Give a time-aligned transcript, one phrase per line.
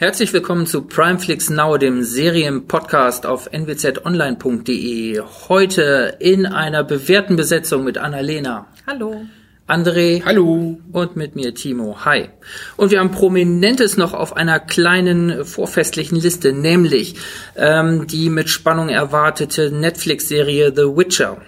[0.00, 5.20] Herzlich willkommen zu Primeflix Now, dem Serienpodcast auf nwzonline.de.
[5.50, 8.66] Heute in einer bewährten Besetzung mit Annalena.
[8.86, 9.26] Hallo.
[9.68, 10.24] André.
[10.24, 10.78] Hallo.
[10.90, 11.98] Und mit mir Timo.
[12.06, 12.30] Hi.
[12.78, 17.16] Und wir haben Prominentes noch auf einer kleinen vorfestlichen Liste, nämlich
[17.56, 21.42] ähm, die mit Spannung erwartete Netflix-Serie The Witcher.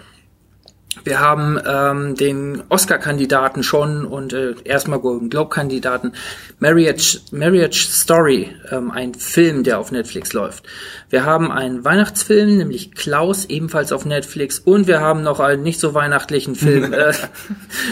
[1.05, 6.12] Wir haben ähm, den Oscar-Kandidaten schon und äh, erstmal Golden Globe-Kandidaten
[6.59, 10.64] Marriage, Marriage Story, ähm, ein Film, der auf Netflix läuft.
[11.12, 14.58] Wir haben einen Weihnachtsfilm, nämlich Klaus, ebenfalls auf Netflix.
[14.58, 17.12] Und wir haben noch einen nicht so weihnachtlichen Film, äh,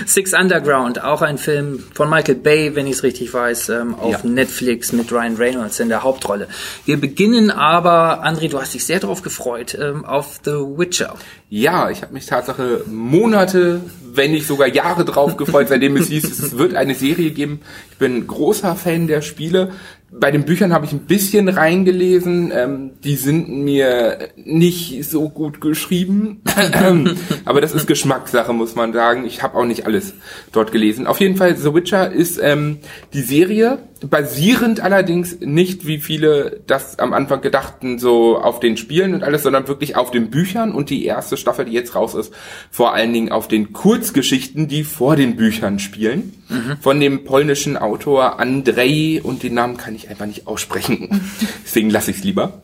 [0.06, 4.24] Six Underground, auch ein Film von Michael Bay, wenn ich es richtig weiß, ähm, auf
[4.24, 4.30] ja.
[4.30, 6.48] Netflix mit Ryan Reynolds in der Hauptrolle.
[6.86, 11.14] Wir beginnen aber, André, du hast dich sehr darauf gefreut, ähm, auf The Witcher.
[11.50, 13.82] Ja, ich habe mich Tatsache Monate,
[14.14, 17.60] wenn nicht sogar Jahre drauf gefreut, seitdem es hieß, es wird eine Serie geben.
[17.90, 19.72] Ich bin großer Fan der Spiele.
[20.12, 22.50] Bei den Büchern habe ich ein bisschen reingelesen.
[22.52, 26.42] Ähm, die sind mir nicht so gut geschrieben.
[27.44, 29.24] Aber das ist Geschmackssache, muss man sagen.
[29.24, 30.14] Ich habe auch nicht alles
[30.50, 31.06] dort gelesen.
[31.06, 32.78] Auf jeden Fall, The Witcher ist ähm,
[33.12, 39.14] die Serie, basierend allerdings nicht, wie viele das am Anfang gedachten, so auf den Spielen
[39.14, 40.72] und alles, sondern wirklich auf den Büchern.
[40.72, 42.32] Und die erste Staffel, die jetzt raus ist,
[42.70, 46.32] vor allen Dingen auf den Kurzgeschichten, die vor den Büchern spielen.
[46.48, 46.78] Mhm.
[46.80, 51.20] Von dem polnischen Autor Andrzej und den Namen kann ich ich einfach nicht aussprechen.
[51.64, 52.62] Deswegen lasse ich es lieber.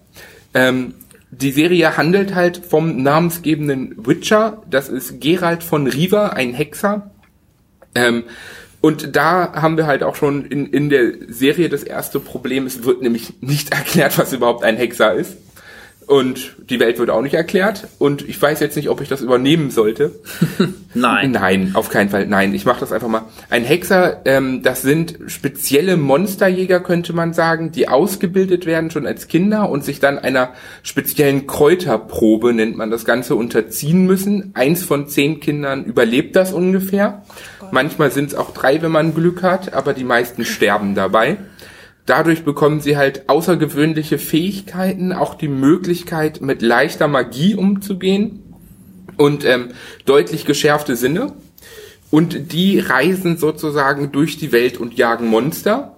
[0.54, 0.94] Ähm,
[1.30, 4.62] die Serie handelt halt vom namensgebenden Witcher.
[4.70, 7.10] Das ist Gerald von Riva, ein Hexer.
[7.94, 8.24] Ähm,
[8.80, 12.66] und da haben wir halt auch schon in, in der Serie das erste Problem.
[12.66, 15.36] Es wird nämlich nicht erklärt, was überhaupt ein Hexer ist.
[16.06, 17.88] Und die Welt wird auch nicht erklärt.
[17.98, 20.12] Und ich weiß jetzt nicht, ob ich das übernehmen sollte.
[20.94, 21.32] Nein.
[21.32, 22.26] Nein, auf keinen Fall.
[22.26, 23.22] Nein, ich mache das einfach mal.
[23.50, 29.26] Ein Hexer, ähm, das sind spezielle Monsterjäger, könnte man sagen, die ausgebildet werden schon als
[29.26, 30.50] Kinder und sich dann einer
[30.84, 34.52] speziellen Kräuterprobe, nennt man das Ganze, unterziehen müssen.
[34.54, 37.22] Eins von zehn Kindern überlebt das ungefähr.
[37.72, 41.36] Manchmal sind es auch drei, wenn man Glück hat, aber die meisten sterben dabei.
[42.06, 48.44] Dadurch bekommen sie halt außergewöhnliche Fähigkeiten, auch die Möglichkeit, mit leichter Magie umzugehen
[49.16, 49.70] und ähm,
[50.04, 51.32] deutlich geschärfte Sinne.
[52.12, 55.96] Und die reisen sozusagen durch die Welt und jagen Monster.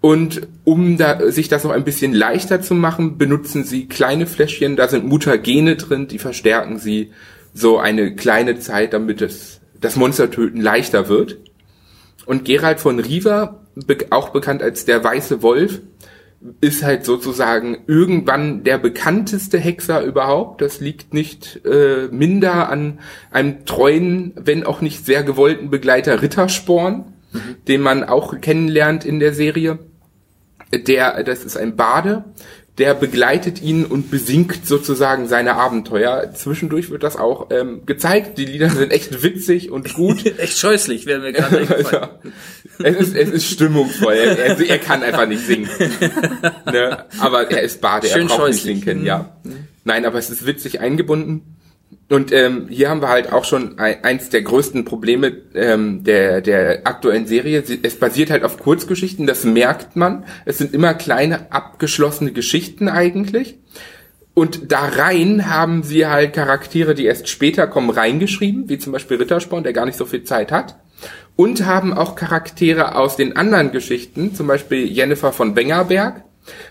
[0.00, 4.76] Und um da, sich das noch ein bisschen leichter zu machen, benutzen sie kleine Fläschchen,
[4.76, 7.10] da sind Mutagene drin, die verstärken sie
[7.54, 11.38] so eine kleine Zeit, damit es, das Monstertöten leichter wird.
[12.26, 13.63] Und Gerald von Riva
[14.10, 15.80] auch bekannt als der Weiße Wolf,
[16.60, 20.60] ist halt sozusagen irgendwann der bekannteste Hexer überhaupt.
[20.60, 22.98] Das liegt nicht äh, minder an
[23.30, 27.38] einem treuen, wenn auch nicht sehr gewollten Begleiter Rittersporn, mhm.
[27.66, 29.78] den man auch kennenlernt in der Serie.
[30.72, 32.24] Der, das ist ein Bade,
[32.78, 36.32] der begleitet ihn und besingt sozusagen seine Abenteuer.
[36.34, 38.36] Zwischendurch wird das auch ähm, gezeigt.
[38.36, 40.26] Die Lieder sind echt witzig und gut.
[40.38, 42.10] echt scheußlich, werden wir gerade ja.
[42.82, 44.14] Es, ist, es ist stimmungsvoll.
[44.14, 45.68] Er, er, er kann einfach nicht singen.
[46.66, 47.04] ne?
[47.18, 48.76] Aber er ist Bade, Schön er braucht scheußlich.
[48.76, 49.36] nicht singen, ja.
[49.44, 49.68] Mhm.
[49.84, 51.56] Nein, aber es ist witzig eingebunden.
[52.10, 56.86] Und ähm, hier haben wir halt auch schon eins der größten Probleme ähm, der, der
[56.86, 57.62] aktuellen Serie.
[57.82, 60.24] Es basiert halt auf Kurzgeschichten, das merkt man.
[60.44, 63.58] Es sind immer kleine, abgeschlossene Geschichten eigentlich.
[64.34, 69.16] Und da rein haben sie halt Charaktere, die erst später kommen, reingeschrieben, wie zum Beispiel
[69.16, 70.76] Rittersporn, der gar nicht so viel Zeit hat.
[71.36, 76.22] Und haben auch Charaktere aus den anderen Geschichten, zum Beispiel Jennifer von Bengerberg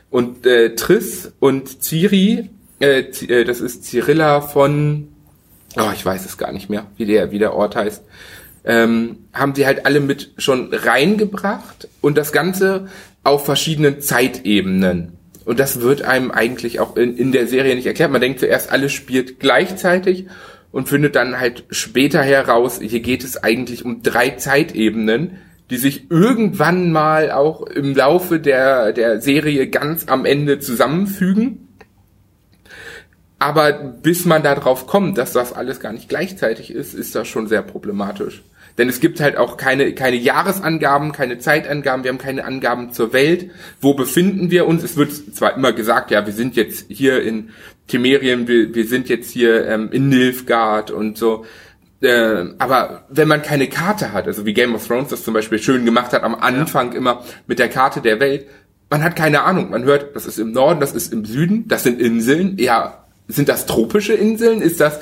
[0.10, 5.10] und äh, Triss und Ciri, äh, äh das ist Cyrilla von
[5.78, 8.04] oh, ich weiß es gar nicht mehr, wie der, wie der Ort heißt,
[8.66, 12.88] ähm, haben sie halt alle mit schon reingebracht und das Ganze
[13.24, 15.18] auf verschiedenen Zeitebenen.
[15.46, 18.12] Und das wird einem eigentlich auch in, in der Serie nicht erklärt.
[18.12, 20.28] Man denkt zuerst, alles spielt gleichzeitig
[20.74, 25.38] und findet dann halt später heraus, hier geht es eigentlich um drei Zeitebenen,
[25.70, 31.70] die sich irgendwann mal auch im Laufe der, der Serie ganz am Ende zusammenfügen.
[33.38, 37.48] Aber bis man darauf kommt, dass das alles gar nicht gleichzeitig ist, ist das schon
[37.48, 38.44] sehr problematisch.
[38.78, 43.14] Denn es gibt halt auch keine, keine Jahresangaben, keine Zeitangaben, wir haben keine Angaben zur
[43.14, 43.52] Welt.
[43.82, 44.84] Wo befinden wir uns?
[44.84, 47.50] Es wird zwar immer gesagt, ja, wir sind jetzt hier in
[47.88, 51.46] Temerien, wir, wir sind jetzt hier ähm, in Nilfgaard und so.
[52.02, 55.60] Äh, aber wenn man keine Karte hat, also wie Game of Thrones das zum Beispiel
[55.60, 56.98] schön gemacht hat am Anfang ja.
[56.98, 58.48] immer mit der Karte der Welt,
[58.90, 59.70] man hat keine Ahnung.
[59.70, 62.58] Man hört, das ist im Norden, das ist im Süden, das sind Inseln.
[62.58, 64.62] Ja, sind das tropische Inseln?
[64.62, 65.00] Ist das,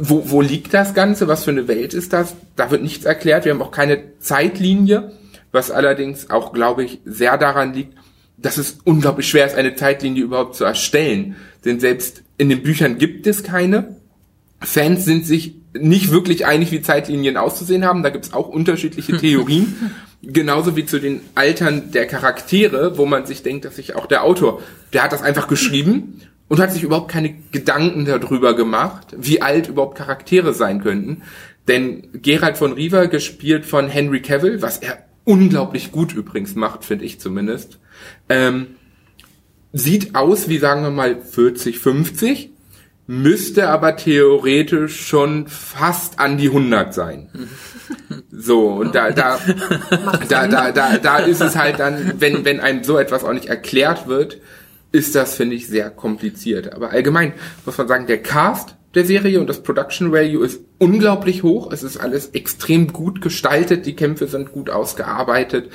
[0.00, 1.28] wo, wo liegt das Ganze?
[1.28, 2.34] Was für eine Welt ist das?
[2.56, 3.44] Da wird nichts erklärt.
[3.44, 5.12] Wir haben auch keine Zeitlinie,
[5.52, 7.94] was allerdings auch, glaube ich, sehr daran liegt,
[8.36, 11.36] dass es unglaublich schwer ist, eine Zeitlinie überhaupt zu erstellen.
[11.64, 13.96] Denn selbst in den Büchern gibt es keine.
[14.60, 18.02] Fans sind sich nicht wirklich einig, wie Zeitlinien auszusehen haben.
[18.02, 19.92] Da gibt es auch unterschiedliche Theorien.
[20.22, 24.24] Genauso wie zu den Altern der Charaktere, wo man sich denkt, dass sich auch der
[24.24, 24.60] Autor,
[24.92, 26.20] der hat das einfach geschrieben
[26.50, 31.22] und hat sich überhaupt keine Gedanken darüber gemacht, wie alt überhaupt Charaktere sein könnten.
[31.68, 37.04] Denn Gerald von Riva, gespielt von Henry Cavill, was er unglaublich gut übrigens macht, finde
[37.04, 37.78] ich zumindest,
[38.28, 38.66] ähm,
[39.72, 42.50] sieht aus wie, sagen wir mal, 40, 50,
[43.06, 47.28] müsste aber theoretisch schon fast an die 100 sein.
[48.32, 49.38] So, und da, da,
[50.28, 53.46] da, da, da, da ist es halt dann, wenn, wenn einem so etwas auch nicht
[53.46, 54.40] erklärt wird,
[54.92, 56.72] ist das, finde ich, sehr kompliziert.
[56.72, 57.32] Aber allgemein
[57.64, 61.70] muss man sagen, der Cast der Serie und das Production Value ist unglaublich hoch.
[61.72, 63.86] Es ist alles extrem gut gestaltet.
[63.86, 65.70] Die Kämpfe sind gut ausgearbeitet.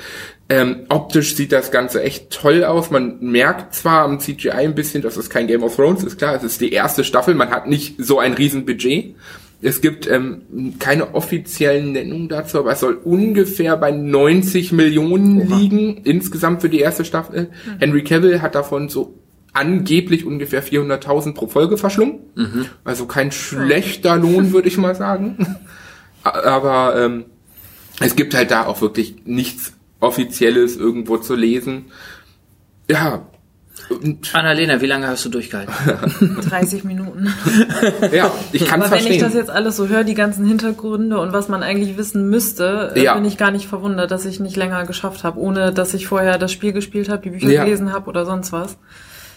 [0.50, 2.90] Ähm, optisch sieht das Ganze echt toll aus.
[2.90, 6.18] Man merkt zwar am CGI ein bisschen, dass es kein Game of Thrones ist.
[6.18, 7.34] Klar, es ist die erste Staffel.
[7.34, 9.16] Man hat nicht so ein Riesenbudget.
[9.62, 15.56] Es gibt ähm, keine offiziellen Nennungen dazu, aber es soll ungefähr bei 90 Millionen Oha.
[15.56, 17.44] liegen insgesamt für die erste Staffel.
[17.64, 17.78] Mhm.
[17.78, 19.18] Henry Cavill hat davon so
[19.54, 22.20] angeblich ungefähr 400.000 pro Folge verschlungen.
[22.34, 22.66] Mhm.
[22.84, 25.56] Also kein schlechter Lohn, würde ich mal sagen.
[26.22, 27.24] Aber ähm,
[28.00, 31.86] es gibt halt da auch wirklich nichts Offizielles irgendwo zu lesen.
[32.90, 33.26] Ja.
[34.32, 35.72] Annalena, wie lange hast du durchgehalten?
[36.48, 37.32] 30 Minuten.
[38.12, 39.10] ja, ich kann Aber verstehen.
[39.10, 42.28] wenn ich das jetzt alles so höre, die ganzen Hintergründe und was man eigentlich wissen
[42.28, 43.14] müsste, äh, ja.
[43.14, 46.38] bin ich gar nicht verwundert, dass ich nicht länger geschafft habe, ohne dass ich vorher
[46.38, 47.64] das Spiel gespielt habe, die Bücher ja.
[47.64, 48.76] gelesen habe oder sonst was.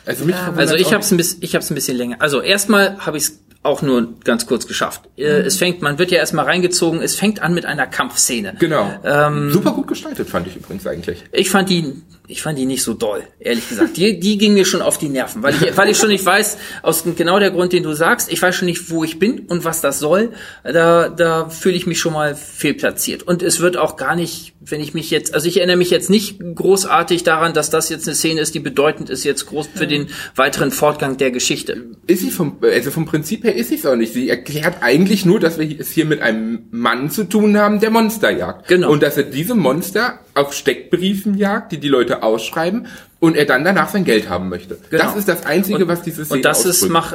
[0.05, 2.17] Also, mich ähm, also ich habe es ein bisschen, ich habe es ein bisschen länger.
[2.19, 5.01] Also erstmal habe ich es auch nur ganz kurz geschafft.
[5.17, 5.45] Äh, mhm.
[5.45, 7.01] Es fängt, man wird ja erstmal reingezogen.
[7.01, 8.55] Es fängt an mit einer Kampfszene.
[8.59, 8.91] Genau.
[9.03, 11.23] Ähm, Super gut gestaltet fand ich übrigens eigentlich.
[11.31, 13.97] Ich fand die ich fand die nicht so doll, ehrlich gesagt.
[13.97, 16.59] Die, die ging mir schon auf die Nerven, weil ich, weil ich schon nicht weiß,
[16.83, 19.65] aus genau der Grund, den du sagst, ich weiß schon nicht, wo ich bin und
[19.65, 20.31] was das soll.
[20.63, 23.23] Da, da fühle ich mich schon mal fehlplatziert.
[23.23, 26.11] Und es wird auch gar nicht, wenn ich mich jetzt, also ich erinnere mich jetzt
[26.11, 29.87] nicht großartig daran, dass das jetzt eine Szene ist, die bedeutend ist jetzt groß für
[29.87, 31.87] den weiteren Fortgang der Geschichte.
[32.05, 34.13] Ist sie vom, also vom Prinzip her ist sie es auch nicht.
[34.13, 37.91] Sie erklärt eigentlich nur, dass wir es hier mit einem Mann zu tun haben, der
[37.91, 38.67] Monster jagt.
[38.67, 38.91] Genau.
[38.91, 42.87] Und dass er diese Monster auf Steckbriefen jagt, die die Leute ausschreiben
[43.21, 44.77] und er dann danach sein Geld haben möchte.
[44.89, 45.03] Genau.
[45.03, 46.75] Das ist das Einzige, und, was dieses Szene Und das ausdrückt.
[46.83, 47.13] ist mach,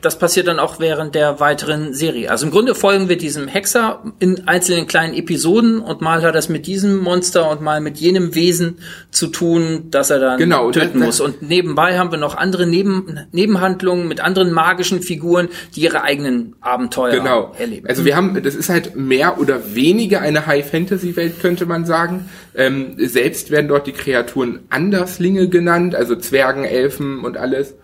[0.00, 2.30] das passiert dann auch während der weiteren Serie.
[2.30, 6.48] Also im Grunde folgen wir diesem Hexer in einzelnen kleinen Episoden und mal hat das
[6.48, 8.78] mit diesem Monster und mal mit jenem Wesen
[9.10, 11.20] zu tun, dass er dann genau, töten das, muss.
[11.20, 16.56] Und nebenbei haben wir noch andere Neben, Nebenhandlungen mit anderen magischen Figuren, die ihre eigenen
[16.62, 17.52] Abenteuer genau.
[17.58, 17.86] erleben.
[17.86, 22.26] Also wir haben, das ist halt mehr oder weniger eine High-Fantasy-Welt, könnte man sagen.
[22.56, 27.74] Ähm, selbst werden dort die Kreaturen anders Halblinge genannt, also Zwergen, Elfen und alles.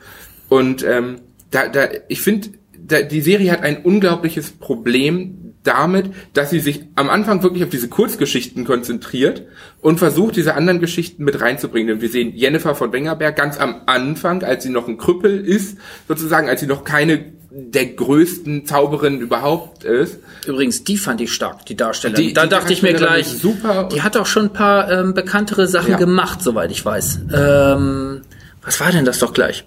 [0.48, 1.16] Und ähm,
[1.50, 2.48] da, da, ich finde,
[2.78, 7.70] da, die Serie hat ein unglaubliches Problem damit, dass sie sich am Anfang wirklich auf
[7.70, 9.44] diese Kurzgeschichten konzentriert
[9.80, 11.94] und versucht, diese anderen Geschichten mit reinzubringen.
[11.94, 15.78] Und wir sehen Jennifer von Wengerberg ganz am Anfang, als sie noch ein Krüppel ist,
[16.08, 20.18] sozusagen, als sie noch keine der größten Zauberin überhaupt ist.
[20.46, 22.28] Übrigens, die fand ich stark, die Darstellerin.
[22.28, 23.88] Die, da die dachte ich mir gleich, super.
[23.92, 25.96] Die hat auch schon ein paar ähm, bekanntere Sachen ja.
[25.98, 27.20] gemacht, soweit ich weiß.
[27.34, 28.22] Ähm,
[28.62, 29.64] was war denn das doch gleich?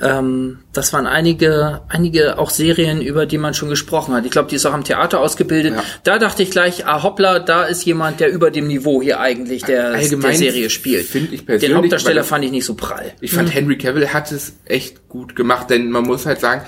[0.00, 4.24] Ähm, das waren einige, einige auch Serien, über die man schon gesprochen hat.
[4.24, 5.74] Ich glaube, die ist auch am Theater ausgebildet.
[5.74, 5.84] Ja.
[6.04, 9.64] Da dachte ich gleich, ah hoppla, da ist jemand, der über dem Niveau hier eigentlich
[9.64, 11.06] der, der Serie spielt.
[11.06, 11.70] Finde ich persönlich.
[11.70, 13.12] Den Hauptdarsteller fand ich nicht so prall.
[13.20, 13.52] Ich fand mhm.
[13.52, 16.62] Henry Cavill hat es echt gut gemacht, denn man muss halt sagen,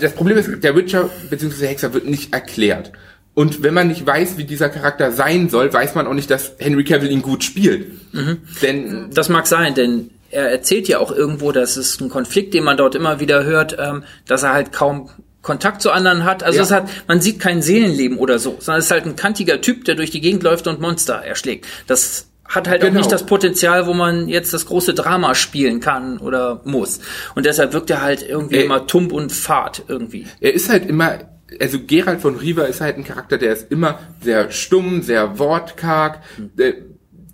[0.00, 1.66] das Problem ist, der Witcher bzw.
[1.66, 2.90] Hexer wird nicht erklärt.
[3.34, 6.52] Und wenn man nicht weiß, wie dieser Charakter sein soll, weiß man auch nicht, dass
[6.58, 8.12] Henry Cavill ihn gut spielt.
[8.12, 8.38] Mhm.
[8.60, 12.64] Denn das mag sein, denn er erzählt ja auch irgendwo, dass es ein Konflikt, den
[12.64, 15.10] man dort immer wieder hört, ähm, dass er halt kaum
[15.42, 16.42] Kontakt zu anderen hat.
[16.42, 16.64] Also ja.
[16.64, 19.84] es hat, man sieht kein Seelenleben oder so, sondern es ist halt ein kantiger Typ,
[19.84, 21.66] der durch die Gegend läuft und Monster erschlägt.
[21.86, 22.92] Das hat halt genau.
[22.92, 27.00] auch nicht das Potenzial, wo man jetzt das große Drama spielen kann oder muss.
[27.34, 30.26] Und deshalb wirkt er halt irgendwie er, immer tump und fad irgendwie.
[30.40, 31.18] Er ist halt immer,
[31.60, 36.22] also Gerald von Riva ist halt ein Charakter, der ist immer sehr stumm, sehr wortkarg,
[36.36, 36.50] hm.
[36.56, 36.74] der,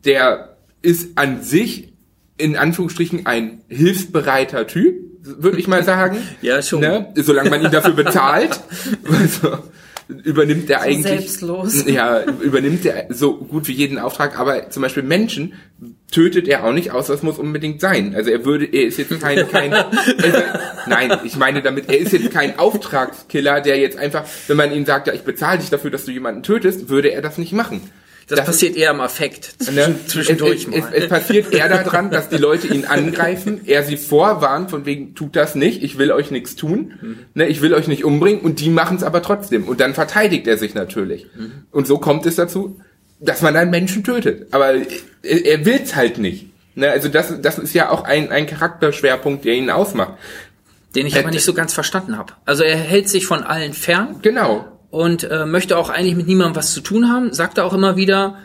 [0.04, 1.95] der ist an sich
[2.38, 6.19] in Anführungsstrichen ein hilfsbereiter Typ, würde ich mal sagen.
[6.43, 6.81] ja, schon.
[6.81, 7.12] Ne?
[7.16, 8.61] Solange man ihn dafür bezahlt.
[9.11, 9.59] also,
[10.09, 11.02] übernimmt er so eigentlich
[11.33, 11.85] selbstlos.
[11.87, 15.55] ja übernimmt er so gut wie jeden Auftrag aber zum Beispiel Menschen
[16.12, 19.21] tötet er auch nicht außer es muss unbedingt sein also er würde er ist jetzt
[19.21, 20.38] kein kein also,
[20.87, 24.87] nein ich meine damit er ist jetzt kein Auftragskiller der jetzt einfach wenn man ihm
[24.87, 27.81] sagt ja ich bezahle dich dafür dass du jemanden tötest würde er das nicht machen
[28.28, 29.95] Das, das passiert ist, eher im Affekt ne?
[30.09, 30.66] zwischendurch.
[30.73, 34.71] Es, es, es, es passiert eher daran, dass die Leute ihn angreifen, er sie vorwarnt,
[34.71, 37.18] von wegen, tut das nicht, ich will euch nichts tun, mhm.
[37.35, 39.68] ne, ich will euch nicht umbringen und die machen es aber trotzdem.
[39.68, 41.26] Und dann verteidigt er sich natürlich.
[41.37, 41.66] Mhm.
[41.71, 42.80] Und so kommt es dazu,
[43.21, 44.52] dass man einen Menschen tötet.
[44.52, 44.85] Aber er,
[45.23, 46.47] er will es halt nicht.
[46.75, 50.14] Ne, also das, das ist ja auch ein, ein Charakterschwerpunkt, der ihn ausmacht.
[50.97, 52.33] Den ich er, aber nicht so ganz verstanden habe.
[52.45, 54.16] Also er hält sich von allen fern.
[54.23, 57.74] Genau und äh, möchte auch eigentlich mit niemandem was zu tun haben, sagt er auch
[57.74, 58.38] immer wieder,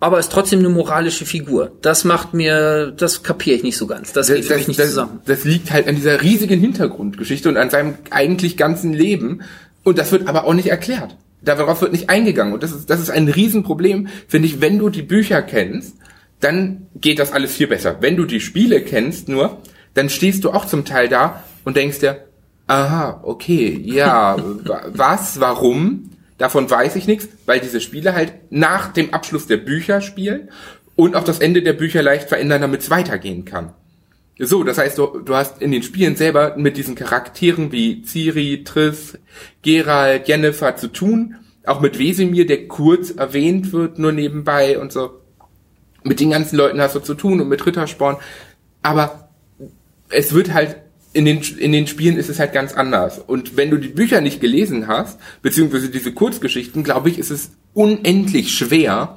[0.00, 1.72] aber ist trotzdem eine moralische Figur.
[1.82, 4.12] Das macht mir, das kapiere ich nicht so ganz.
[4.12, 5.20] Das, das geht für das, mich nicht das, zusammen.
[5.26, 9.42] Das liegt halt an dieser riesigen Hintergrundgeschichte und an seinem eigentlich ganzen Leben.
[9.82, 11.16] Und das wird aber auch nicht erklärt.
[11.42, 12.54] Darauf wird nicht eingegangen.
[12.54, 15.96] Und das ist, das ist ein Riesenproblem, finde ich, wenn du die Bücher kennst,
[16.40, 17.98] dann geht das alles viel besser.
[18.00, 19.58] Wenn du die Spiele kennst nur,
[19.92, 22.23] dann stehst du auch zum Teil da und denkst dir,
[22.66, 24.36] Aha, okay, ja.
[24.88, 26.10] was, warum?
[26.38, 30.50] Davon weiß ich nichts, weil diese Spiele halt nach dem Abschluss der Bücher spielen
[30.96, 33.72] und auch das Ende der Bücher leicht verändern, damit es weitergehen kann.
[34.38, 38.64] So, das heißt, du, du hast in den Spielen selber mit diesen Charakteren wie Ciri,
[38.64, 39.16] Triss,
[39.62, 45.20] Geralt, Jennifer zu tun, auch mit Wesemir, der kurz erwähnt wird, nur nebenbei und so.
[46.02, 48.16] Mit den ganzen Leuten hast du zu tun und mit Rittersporn.
[48.82, 49.28] Aber
[50.10, 50.76] es wird halt
[51.14, 53.18] in den, in den Spielen ist es halt ganz anders.
[53.18, 57.52] Und wenn du die Bücher nicht gelesen hast, beziehungsweise diese Kurzgeschichten, glaube ich, ist es
[57.72, 59.16] unendlich schwer,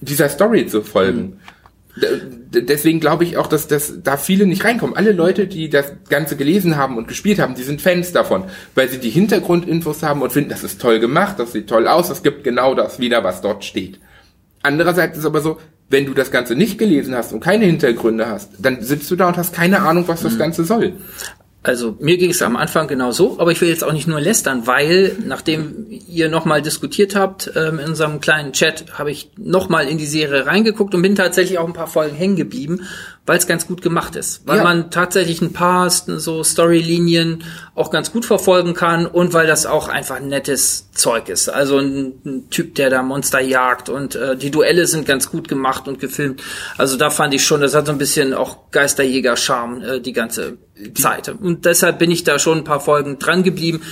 [0.00, 1.20] dieser Story zu folgen.
[1.20, 1.38] Mhm.
[2.50, 4.96] Deswegen glaube ich auch, dass, dass da viele nicht reinkommen.
[4.96, 8.88] Alle Leute, die das Ganze gelesen haben und gespielt haben, die sind Fans davon, weil
[8.88, 12.24] sie die Hintergrundinfos haben und finden, das ist toll gemacht, das sieht toll aus, das
[12.24, 14.00] gibt genau das wieder, was dort steht.
[14.62, 18.50] Andererseits ist aber so, wenn du das Ganze nicht gelesen hast und keine Hintergründe hast,
[18.58, 20.38] dann sitzt du da und hast keine Ahnung, was das mhm.
[20.38, 20.94] Ganze soll.
[21.64, 24.20] Also mir ging es am Anfang genau so, aber ich will jetzt auch nicht nur
[24.20, 29.88] lästern, weil nachdem ihr nochmal diskutiert habt ähm, in unserem kleinen Chat, habe ich nochmal
[29.88, 32.82] in die Serie reingeguckt und bin tatsächlich auch ein paar Folgen hängen geblieben
[33.26, 34.64] weil es ganz gut gemacht ist, weil ja.
[34.64, 39.88] man tatsächlich ein paar so Storylinien auch ganz gut verfolgen kann und weil das auch
[39.88, 41.48] einfach nettes Zeug ist.
[41.48, 45.48] Also ein, ein Typ, der da Monster jagt und äh, die Duelle sind ganz gut
[45.48, 46.42] gemacht und gefilmt.
[46.76, 50.58] Also da fand ich schon, das hat so ein bisschen auch Geisterjäger-Charme äh, die ganze
[50.94, 51.28] Zeit.
[51.28, 53.82] Und deshalb bin ich da schon ein paar Folgen dran geblieben.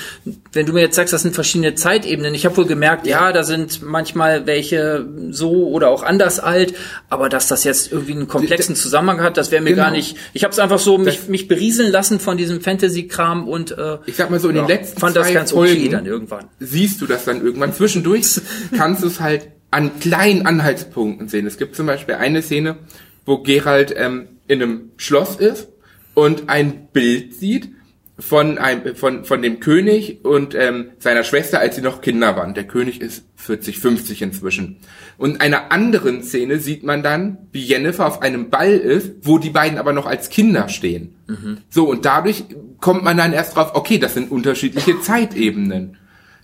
[0.52, 3.26] Wenn du mir jetzt sagst, das sind verschiedene Zeitebenen, ich habe wohl gemerkt, ja.
[3.26, 6.74] ja, da sind manchmal welche so oder auch anders alt,
[7.08, 9.84] aber dass das jetzt irgendwie einen komplexen Zusammenhang hat, das wäre mir genau.
[9.84, 10.16] gar nicht.
[10.32, 14.16] Ich habe es einfach so mich, mich berieseln lassen von diesem Fantasy-Kram und äh, ich
[14.16, 16.48] sag mal so in ja, den letzten fand das ganz Folgen okay dann irgendwann.
[16.60, 17.72] Siehst du das dann irgendwann?
[17.72, 18.40] Zwischendurch
[18.76, 21.46] kannst du es halt an kleinen Anhaltspunkten sehen.
[21.46, 22.76] Es gibt zum Beispiel eine Szene,
[23.24, 25.68] wo Gerald ähm, in einem Schloss ist
[26.14, 27.70] und ein Bild sieht
[28.18, 32.54] von einem von von dem König und ähm, seiner Schwester, als sie noch Kinder waren.
[32.54, 34.76] Der König ist 40, 50 inzwischen.
[35.16, 39.38] Und in einer anderen Szene sieht man dann, wie Jennifer auf einem Ball ist, wo
[39.38, 41.14] die beiden aber noch als Kinder stehen.
[41.26, 41.58] Mhm.
[41.70, 42.44] So und dadurch
[42.80, 45.96] kommt man dann erst drauf, okay, das sind unterschiedliche Zeitebenen.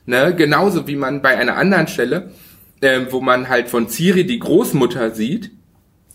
[0.06, 0.34] Ne?
[0.34, 2.32] Genauso wie man bei einer anderen Stelle,
[2.80, 5.50] äh, wo man halt von Ciri die Großmutter sieht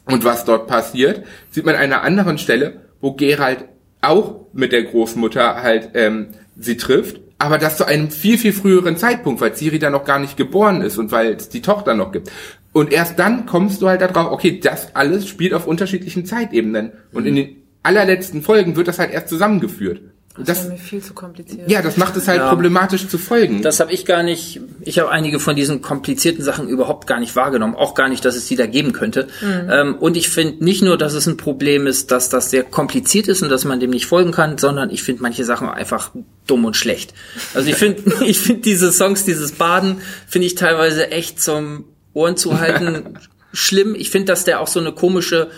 [0.05, 3.65] und was dort passiert, sieht man an einer anderen Stelle, wo Gerald
[4.01, 8.95] auch mit der Großmutter halt ähm, sie trifft, aber das zu einem viel, viel früheren
[8.95, 12.11] Zeitpunkt, weil Ciri da noch gar nicht geboren ist und weil es die Tochter noch
[12.11, 12.31] gibt.
[12.71, 16.93] Und erst dann kommst du halt darauf, okay, das alles spielt auf unterschiedlichen Zeitebenen.
[17.11, 20.01] Und in den allerletzten Folgen wird das halt erst zusammengeführt.
[20.35, 21.69] Das, das ist mir viel zu kompliziert.
[21.69, 22.49] Ja, das macht es halt ja.
[22.49, 23.61] problematisch zu folgen.
[23.61, 24.61] Das habe ich gar nicht.
[24.81, 27.75] Ich habe einige von diesen komplizierten Sachen überhaupt gar nicht wahrgenommen.
[27.75, 29.27] Auch gar nicht, dass es die da geben könnte.
[29.41, 29.69] Mhm.
[29.69, 33.27] Ähm, und ich finde nicht nur, dass es ein Problem ist, dass das sehr kompliziert
[33.27, 36.09] ist und dass man dem nicht folgen kann, sondern ich finde manche Sachen einfach
[36.47, 37.13] dumm und schlecht.
[37.53, 42.37] Also ich finde, ich finde diese Songs, dieses Baden, finde ich teilweise echt zum Ohren
[42.37, 43.19] zu halten
[43.53, 43.93] schlimm.
[43.93, 45.49] Ich finde, dass der auch so eine komische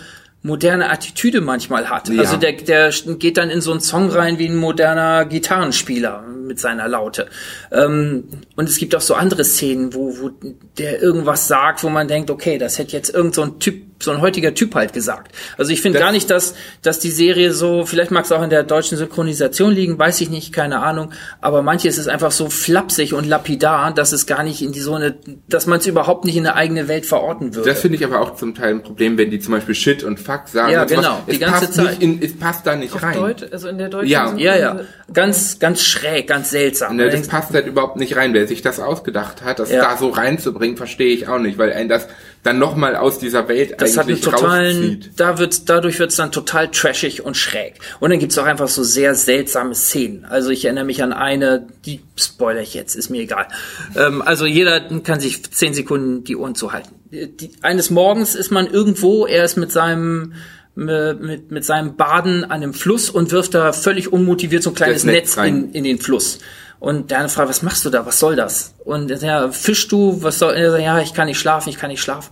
[0.46, 2.08] moderne Attitüde manchmal hat.
[2.08, 2.20] Ja.
[2.20, 6.60] Also der, der geht dann in so einen Song rein wie ein moderner Gitarrenspieler mit
[6.60, 7.26] seiner Laute.
[7.72, 8.24] Ähm,
[8.54, 10.30] und es gibt auch so andere Szenen, wo, wo
[10.78, 14.10] der irgendwas sagt, wo man denkt, okay, das hätte jetzt irgend so ein Typ so
[14.10, 15.34] ein heutiger Typ halt gesagt.
[15.56, 18.50] Also ich finde gar nicht, dass, dass die Serie so, vielleicht mag es auch in
[18.50, 23.14] der deutschen Synchronisation liegen, weiß ich nicht, keine Ahnung, aber manches ist einfach so flapsig
[23.14, 25.14] und lapidar, dass es gar nicht in die so eine,
[25.48, 27.68] dass man es überhaupt nicht in eine eigene Welt verorten würde.
[27.68, 30.20] Das finde ich aber auch zum Teil ein Problem, wenn die zum Beispiel Shit und
[30.20, 30.72] Fuck sagen.
[30.72, 32.02] Ja, genau, was, die ganze Zeit.
[32.02, 33.18] In, es passt da nicht Auf rein.
[33.18, 34.80] Deutsch, also in der deutschen Ja, ja, ja.
[35.12, 36.96] Ganz, ganz schräg, ganz seltsam.
[36.96, 38.34] Ne, das passt halt überhaupt nicht rein.
[38.34, 39.82] Wer sich das ausgedacht hat, das ja.
[39.82, 42.08] da so reinzubringen, verstehe ich auch nicht, weil ein das
[42.46, 46.30] dann nochmal aus dieser Welt das eigentlich hat einen totalen, da wird's, dadurch wird's dann
[46.30, 47.74] total trashig und schräg.
[47.98, 50.24] Und dann gibt's auch einfach so sehr seltsame Szenen.
[50.24, 53.48] Also ich erinnere mich an eine, die spoiler ich jetzt, ist mir egal.
[53.96, 56.94] Ähm, also jeder kann sich zehn Sekunden die Ohren zuhalten.
[57.10, 60.34] die, eines Morgens ist man irgendwo, er ist mit seinem
[60.76, 65.04] mit, mit seinem Baden an dem Fluss und wirft da völlig unmotiviert so ein kleines
[65.04, 66.38] Netz, Netz in, in den Fluss.
[66.78, 68.04] Und der eine fragt, was machst du da?
[68.04, 68.74] Was soll das?
[68.84, 70.22] Und er sagt, ja, fischst du?
[70.22, 70.54] Was soll?
[70.54, 72.30] Er sagt, ja, ich kann nicht schlafen, ich kann nicht schlafen.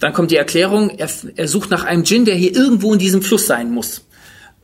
[0.00, 3.22] Dann kommt die Erklärung, er, er sucht nach einem Djinn, der hier irgendwo in diesem
[3.22, 4.02] Fluss sein muss.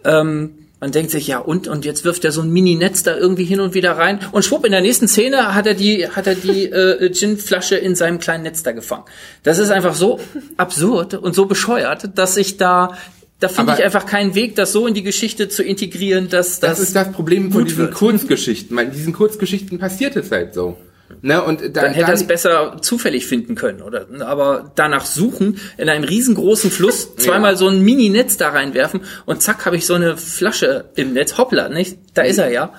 [0.04, 3.44] Ähm, man denkt sich, ja, und, und jetzt wirft er so ein Mini-Netz da irgendwie
[3.44, 4.18] hin und wieder rein.
[4.32, 7.94] Und schwupp, in der nächsten Szene hat er die, hat er die äh, Gin-Flasche in
[7.94, 9.04] seinem kleinen Netz da gefangen.
[9.44, 10.18] Das ist einfach so
[10.56, 12.98] absurd und so bescheuert, dass ich da
[13.42, 16.78] da finde ich einfach keinen Weg, das so in die Geschichte zu integrieren, dass das.
[16.78, 17.94] Das ist das Problem von diesen wird.
[17.94, 18.78] Kurzgeschichten.
[18.78, 20.76] In diesen Kurzgeschichten passiert es halt so.
[21.20, 24.06] Ne, und da, dann hätte er es besser zufällig finden können, oder?
[24.20, 27.56] Aber danach suchen, in einem riesengroßen Fluss zweimal ja.
[27.56, 31.36] so ein Mini-Netz da reinwerfen und zack habe ich so eine Flasche im Netz.
[31.36, 31.98] Hoppla, nicht?
[32.14, 32.72] Da ist er ja.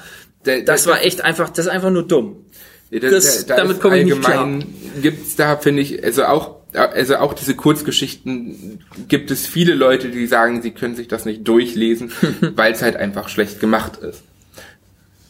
[0.45, 2.45] Der, das war echt einfach, das ist einfach nur dumm.
[2.89, 4.59] Das, das, da damit komme ich nicht klar.
[5.01, 10.25] Gibt's da, finde ich, also auch also auch diese Kurzgeschichten gibt es viele Leute, die
[10.27, 12.11] sagen, sie können sich das nicht durchlesen,
[12.55, 14.23] weil es halt einfach schlecht gemacht ist.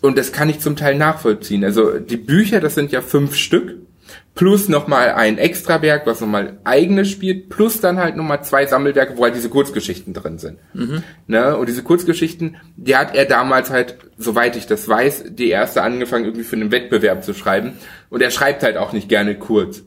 [0.02, 1.64] Und das kann ich zum Teil nachvollziehen.
[1.64, 3.76] Also die Bücher, das sind ja fünf Stück,
[4.36, 9.24] plus nochmal ein Extrawerk, was nochmal eigenes spielt, plus dann halt nochmal zwei Sammelwerke, wo
[9.24, 10.58] halt diese Kurzgeschichten drin sind.
[10.74, 11.04] Mhm.
[11.28, 11.56] Ne?
[11.56, 16.26] Und diese Kurzgeschichten, die hat er damals halt, soweit ich das weiß, die erste angefangen
[16.26, 17.74] irgendwie für einen Wettbewerb zu schreiben.
[18.10, 19.84] Und er schreibt halt auch nicht gerne kurz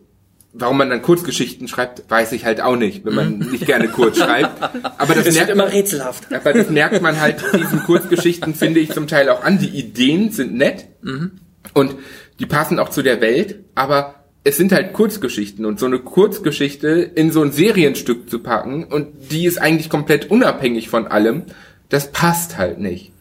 [0.58, 3.50] warum man dann Kurzgeschichten schreibt, weiß ich halt auch nicht, wenn man mhm.
[3.50, 4.62] nicht gerne kurz schreibt.
[4.98, 6.32] Aber das, das merkt immer rätselhaft.
[6.32, 9.58] Aber das merkt man halt diesen Kurzgeschichten finde ich zum Teil auch an.
[9.58, 11.32] Die Ideen sind nett mhm.
[11.74, 11.94] und
[12.38, 16.88] die passen auch zu der Welt, aber es sind halt Kurzgeschichten und so eine Kurzgeschichte
[16.88, 21.44] in so ein Serienstück zu packen und die ist eigentlich komplett unabhängig von allem,
[21.88, 23.12] das passt halt nicht.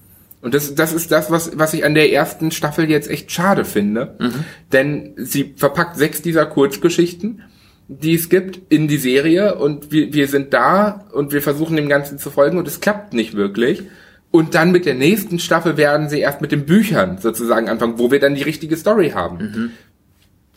[0.46, 3.66] Und das, das ist das, was, was ich an der ersten Staffel jetzt echt schade
[3.66, 4.16] finde.
[4.20, 4.46] Mhm.
[4.72, 7.42] Denn sie verpackt sechs dieser Kurzgeschichten,
[7.88, 11.90] die es gibt, in die Serie und wir, wir sind da und wir versuchen dem
[11.90, 13.86] Ganzen zu folgen und es klappt nicht wirklich.
[14.30, 18.12] Und dann mit der nächsten Staffel werden sie erst mit den Büchern sozusagen anfangen, wo
[18.12, 19.38] wir dann die richtige Story haben.
[19.38, 19.72] Mhm.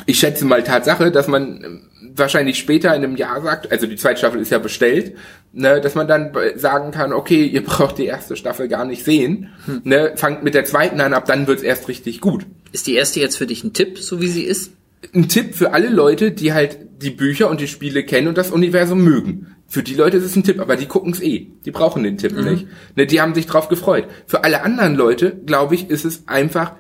[0.06, 1.82] Ich schätze mal Tatsache, dass man
[2.14, 5.14] wahrscheinlich später in einem Jahr sagt, also die zweite Staffel ist ja bestellt,
[5.52, 9.50] ne, dass man dann sagen kann, okay, ihr braucht die erste Staffel gar nicht sehen,
[9.66, 9.82] hm.
[9.84, 12.46] ne, fangt mit der zweiten an, ab dann wird's erst richtig gut.
[12.72, 14.72] Ist die erste jetzt für dich ein Tipp, so wie sie ist?
[15.14, 18.50] Ein Tipp für alle Leute, die halt die Bücher und die Spiele kennen und das
[18.50, 19.54] Universum mögen.
[19.68, 21.46] Für die Leute ist es ein Tipp, aber die gucken's eh.
[21.64, 22.44] Die brauchen den Tipp mhm.
[22.44, 22.66] nicht.
[22.96, 24.06] Ne, die haben sich drauf gefreut.
[24.26, 26.72] Für alle anderen Leute, glaube ich, ist es einfach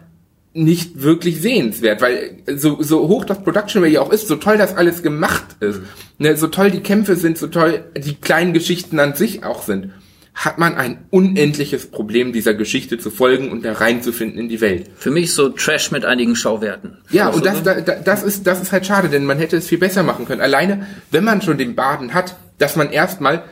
[0.58, 4.76] nicht wirklich sehenswert, weil so, so hoch das Production Value auch ist, so toll das
[4.76, 5.80] alles gemacht ist,
[6.18, 9.92] ne, so toll die Kämpfe sind, so toll die kleinen Geschichten an sich auch sind,
[10.34, 14.88] hat man ein unendliches Problem, dieser Geschichte zu folgen und da reinzufinden in die Welt.
[14.96, 16.98] Für mich so Trash mit einigen Schauwerten.
[17.10, 19.78] Ja, und das, da, das ist, das ist halt schade, denn man hätte es viel
[19.78, 20.40] besser machen können.
[20.40, 23.44] Alleine, wenn man schon den Baden hat, dass man erstmal,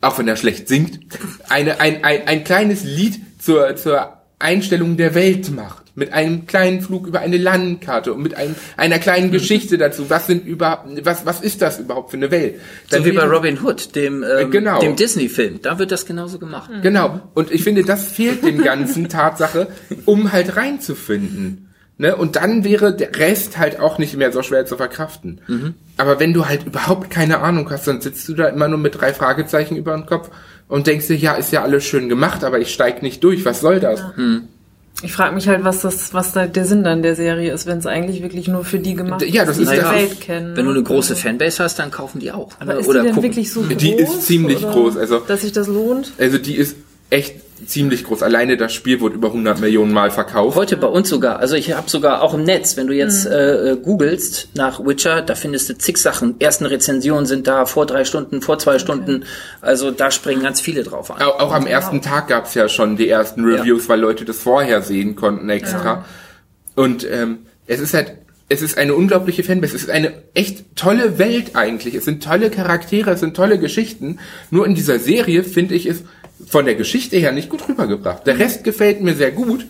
[0.00, 1.00] auch wenn er schlecht singt,
[1.48, 6.80] eine, ein, ein, ein kleines Lied zur, zur Einstellung der Welt macht mit einem kleinen
[6.80, 9.32] Flug über eine Landkarte und mit einem, einer kleinen mhm.
[9.32, 10.10] Geschichte dazu.
[10.10, 12.56] Was sind über, was, was ist das überhaupt für eine Welt?
[12.88, 14.80] Dann so wie bei Robin Hood, dem, ähm, genau.
[14.80, 15.60] dem Disney-Film.
[15.62, 16.70] Da wird das genauso gemacht.
[16.70, 16.82] Mhm.
[16.82, 17.20] Genau.
[17.34, 19.68] Und ich finde, das fehlt dem ganzen Tatsache,
[20.06, 21.68] um halt reinzufinden.
[21.98, 22.16] Ne?
[22.16, 25.42] Und dann wäre der Rest halt auch nicht mehr so schwer zu verkraften.
[25.46, 25.74] Mhm.
[25.98, 28.98] Aber wenn du halt überhaupt keine Ahnung hast, dann sitzt du da immer nur mit
[28.98, 30.30] drei Fragezeichen über den Kopf
[30.66, 33.44] und denkst dir, ja, ist ja alles schön gemacht, aber ich steig nicht durch.
[33.44, 34.02] Was soll das?
[34.16, 34.48] Mhm.
[35.02, 37.78] Ich frage mich halt, was das, was da der Sinn dann der Serie ist, wenn
[37.78, 40.56] es eigentlich wirklich nur für die gemacht ist, ja, das ist die ja, Welt kennen.
[40.56, 42.50] Wenn du eine große Fanbase hast, dann kaufen die auch.
[42.58, 43.30] Aber ist oder die denn gucken.
[43.30, 43.76] wirklich so groß?
[43.76, 46.12] Die ist ziemlich groß, also dass sich das lohnt.
[46.18, 46.76] Also die ist
[47.08, 48.22] echt ziemlich groß.
[48.22, 50.56] Alleine das Spiel wurde über 100 Millionen Mal verkauft.
[50.56, 51.38] Heute bei uns sogar.
[51.38, 53.32] Also ich habe sogar auch im Netz, wenn du jetzt mhm.
[53.32, 56.40] äh, googelst nach Witcher, da findest du zig Sachen.
[56.40, 58.80] Ersten Rezensionen sind da vor drei Stunden, vor zwei okay.
[58.80, 59.24] Stunden.
[59.60, 61.22] Also da springen ganz viele drauf an.
[61.22, 63.88] Auch, auch am ersten Tag gab's ja schon die ersten Reviews, ja.
[63.90, 65.84] weil Leute das vorher sehen konnten extra.
[65.84, 66.04] Ja.
[66.76, 68.12] Und ähm, es ist halt
[68.50, 69.76] es ist eine unglaubliche Fanbase.
[69.76, 71.94] Es ist eine echt tolle Welt eigentlich.
[71.94, 74.18] Es sind tolle Charaktere, es sind tolle Geschichten.
[74.50, 76.02] Nur in dieser Serie finde ich es
[76.46, 78.26] von der Geschichte her nicht gut rübergebracht.
[78.26, 79.66] Der Rest gefällt mir sehr gut,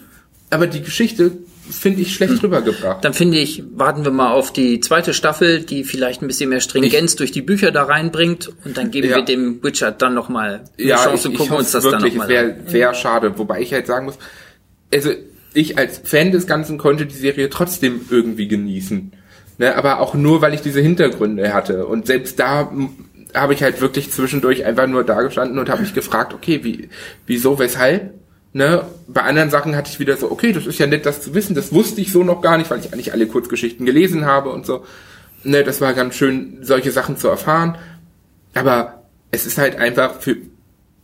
[0.50, 1.33] aber die Geschichte
[1.70, 2.40] finde ich schlecht hm.
[2.40, 3.04] rübergebracht.
[3.04, 6.61] Dann finde ich, warten wir mal auf die zweite Staffel, die vielleicht ein bisschen mehr
[6.61, 9.16] Stringenz ich, durch die Bücher da reinbringt und dann geben ja.
[9.16, 12.37] wir dem Witcher dann nochmal eine ja, Chance und gucken uns das wirklich, dann nochmal
[12.37, 12.46] an.
[12.56, 14.18] Wäre wär schade, wobei ich halt sagen muss,
[14.92, 15.11] also
[15.54, 19.12] ich als Fan des Ganzen konnte die Serie trotzdem irgendwie genießen.
[19.59, 21.85] Ne, aber auch nur, weil ich diese Hintergründe hatte.
[21.87, 22.72] Und selbst da
[23.35, 26.88] habe ich halt wirklich zwischendurch einfach nur da gestanden und habe mich gefragt, okay, wie,
[27.27, 28.14] wieso, weshalb?
[28.53, 28.85] Ne?
[29.07, 31.55] Bei anderen Sachen hatte ich wieder so, okay, das ist ja nett, das zu wissen,
[31.55, 34.66] das wusste ich so noch gar nicht, weil ich eigentlich alle Kurzgeschichten gelesen habe und
[34.66, 34.85] so.
[35.43, 37.79] Ne, das war ganz schön, solche Sachen zu erfahren.
[38.55, 40.37] Aber es ist halt einfach für,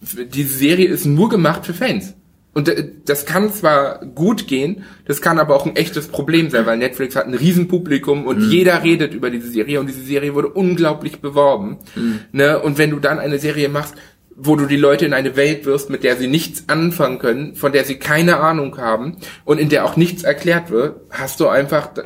[0.02, 2.14] für diese Serie ist nur gemacht für Fans.
[2.56, 2.72] Und
[3.04, 7.14] das kann zwar gut gehen, das kann aber auch ein echtes Problem sein, weil Netflix
[7.14, 8.50] hat ein Riesenpublikum und mhm.
[8.50, 11.76] jeder redet über diese Serie und diese Serie wurde unglaublich beworben.
[11.94, 12.20] Mhm.
[12.32, 12.58] Ne?
[12.58, 13.96] Und wenn du dann eine Serie machst,
[14.34, 17.72] wo du die Leute in eine Welt wirst, mit der sie nichts anfangen können, von
[17.72, 21.94] der sie keine Ahnung haben und in der auch nichts erklärt wird, hast du einfach,
[21.98, 22.04] äh,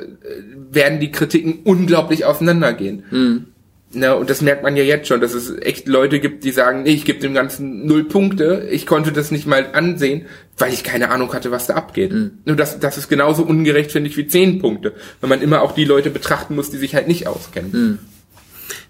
[0.69, 3.05] werden die Kritiken unglaublich auseinandergehen.
[3.13, 3.47] Mhm.
[3.93, 6.85] Na, und das merkt man ja jetzt schon, dass es echt Leute gibt, die sagen,
[6.85, 10.27] nee, ich gebe dem Ganzen null Punkte, ich konnte das nicht mal ansehen,
[10.59, 12.13] weil ich keine Ahnung hatte, was da abgeht.
[12.13, 12.39] Mhm.
[12.45, 15.73] Nur das, das ist genauso ungerecht, finde ich, wie zehn Punkte, weil man immer auch
[15.73, 17.73] die Leute betrachten muss, die sich halt nicht auskennen.
[17.73, 17.99] Mhm.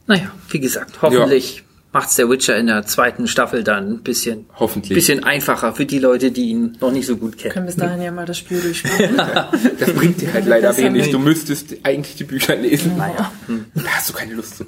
[0.06, 4.46] Naja, wie gesagt, hoffentlich ja macht's der Witcher in der zweiten Staffel dann ein bisschen,
[4.57, 4.94] Hoffentlich.
[4.94, 7.53] bisschen einfacher für die Leute, die ihn noch nicht so gut kennen.
[7.53, 9.16] Können bis dahin ja mal das Spiel durchspielen.
[9.16, 11.11] das bringt dir halt leider wenig.
[11.11, 12.96] Du müsstest eigentlich die Bücher lesen.
[12.96, 13.33] Naja.
[13.74, 14.64] Da hast du keine Lust zu.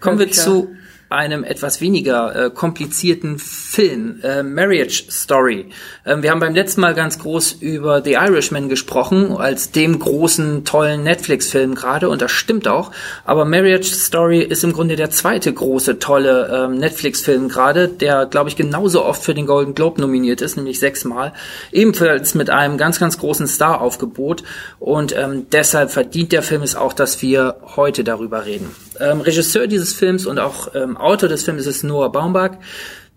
[0.00, 0.68] Kommen wir zu
[1.08, 5.66] einem etwas weniger äh, komplizierten Film, äh, Marriage Story.
[6.04, 10.64] Ähm, wir haben beim letzten Mal ganz groß über The Irishman gesprochen, als dem großen,
[10.64, 12.90] tollen Netflix-Film gerade, und das stimmt auch.
[13.24, 18.48] Aber Marriage Story ist im Grunde der zweite große, tolle ähm, Netflix-Film gerade, der, glaube
[18.48, 21.32] ich, genauso oft für den Golden Globe nominiert ist, nämlich sechsmal.
[21.70, 24.42] Ebenfalls mit einem ganz, ganz großen Star-Aufgebot.
[24.80, 28.74] Und ähm, deshalb verdient der Film es auch, dass wir heute darüber reden.
[28.98, 32.52] Ähm, Regisseur dieses Films und auch ähm, Autor des Films ist Noah Baumbach.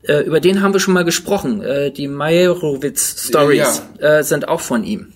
[0.03, 1.61] Äh, über den haben wir schon mal gesprochen.
[1.61, 4.19] Äh, die Meyerowitz Stories ja.
[4.19, 5.13] äh, sind auch von ihm.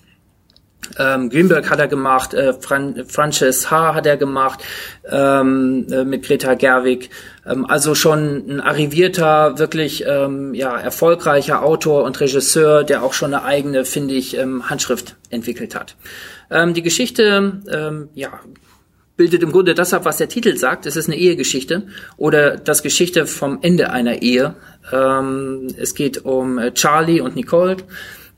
[0.98, 3.94] Ähm, Greenberg hat er gemacht, äh, Fran Frances H.
[3.94, 4.60] hat er gemacht
[5.10, 7.10] ähm, äh, mit Greta Gerwig.
[7.46, 13.34] Ähm, also schon ein arrivierter, wirklich ähm, ja erfolgreicher Autor und Regisseur, der auch schon
[13.34, 15.96] eine eigene, finde ich, ähm, Handschrift entwickelt hat.
[16.50, 18.40] Ähm, die Geschichte ähm, ja
[19.16, 20.86] bildet im Grunde das ab, was der Titel sagt.
[20.86, 21.84] Es ist eine Ehegeschichte
[22.16, 24.54] oder das Geschichte vom Ende einer Ehe.
[24.92, 27.76] Ähm, es geht um äh, Charlie und Nicole,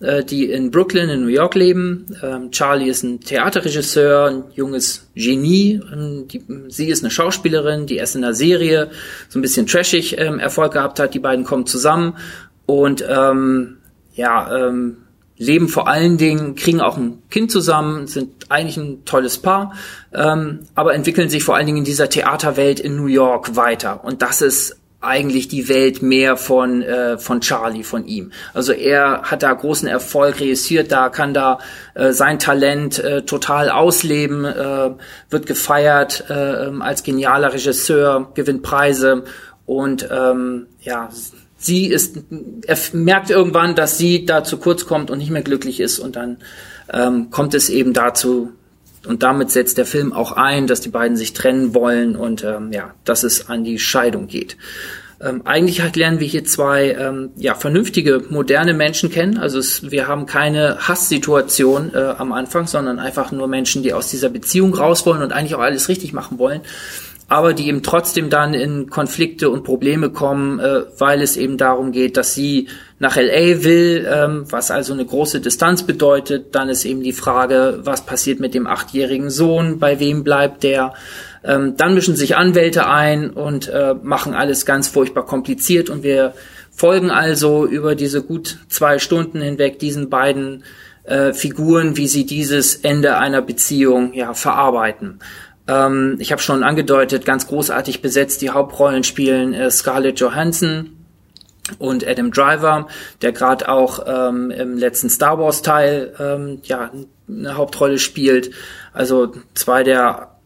[0.01, 2.07] äh, die in Brooklyn in New York leben.
[2.23, 5.81] Ähm, Charlie ist ein Theaterregisseur, ein junges Genie.
[5.93, 8.91] Ähm, die, sie ist eine Schauspielerin, die erst in einer Serie
[9.29, 11.15] so ein bisschen trashig ähm, Erfolg gehabt hat.
[11.15, 12.19] Die beiden kommen zusammen
[12.67, 13.79] und ähm,
[14.15, 14.99] ja, ähm,
[15.39, 19.75] leben vor allen Dingen, kriegen auch ein Kind zusammen, sind eigentlich ein tolles Paar,
[20.13, 24.05] ähm, aber entwickeln sich vor allen Dingen in dieser Theaterwelt in New York weiter.
[24.05, 28.33] Und das ist eigentlich die Welt mehr von äh, von Charlie von ihm.
[28.55, 31.59] Also er hat da großen Erfolg reüssiert, da kann da
[31.95, 34.91] äh, sein Talent äh, total ausleben, äh,
[35.31, 39.25] wird gefeiert äh, ähm, als genialer Regisseur, gewinnt Preise
[39.67, 41.09] und ähm, ja
[41.67, 42.17] sie ist,
[42.67, 46.17] er merkt irgendwann, dass sie da zu kurz kommt und nicht mehr glücklich ist und
[46.17, 46.39] dann
[46.93, 48.53] ähm, kommt es eben dazu,
[49.07, 52.73] und damit setzt der Film auch ein, dass die beiden sich trennen wollen und ähm,
[52.73, 54.57] ja, dass es an die Scheidung geht.
[55.19, 59.39] Ähm, eigentlich lernen wir hier zwei ähm, ja, vernünftige, moderne Menschen kennen.
[59.39, 64.11] Also es, wir haben keine Hasssituation äh, am Anfang, sondern einfach nur Menschen, die aus
[64.11, 66.61] dieser Beziehung raus wollen und eigentlich auch alles richtig machen wollen
[67.29, 71.91] aber die eben trotzdem dann in Konflikte und Probleme kommen, äh, weil es eben darum
[71.91, 76.55] geht, dass sie nach LA will, ähm, was also eine große Distanz bedeutet.
[76.55, 80.95] Dann ist eben die Frage, was passiert mit dem achtjährigen Sohn, bei wem bleibt der?
[81.43, 86.33] Ähm, dann mischen sich Anwälte ein und äh, machen alles ganz furchtbar kompliziert und wir
[86.71, 90.65] folgen also über diese gut zwei Stunden hinweg diesen beiden
[91.05, 95.21] äh, Figuren, wie sie dieses Ende einer Beziehung ja verarbeiten.
[95.69, 98.43] Ähm, ich habe schon angedeutet, ganz großartig besetzt.
[98.43, 100.91] Die Hauptrollen spielen äh, Scarlett Johansson
[101.79, 102.87] und Adam Driver,
[103.23, 106.91] der gerade auch ähm, im letzten Star Wars Teil ähm, ja
[107.29, 108.51] eine Hauptrolle spielt.
[108.93, 110.37] Also zwei der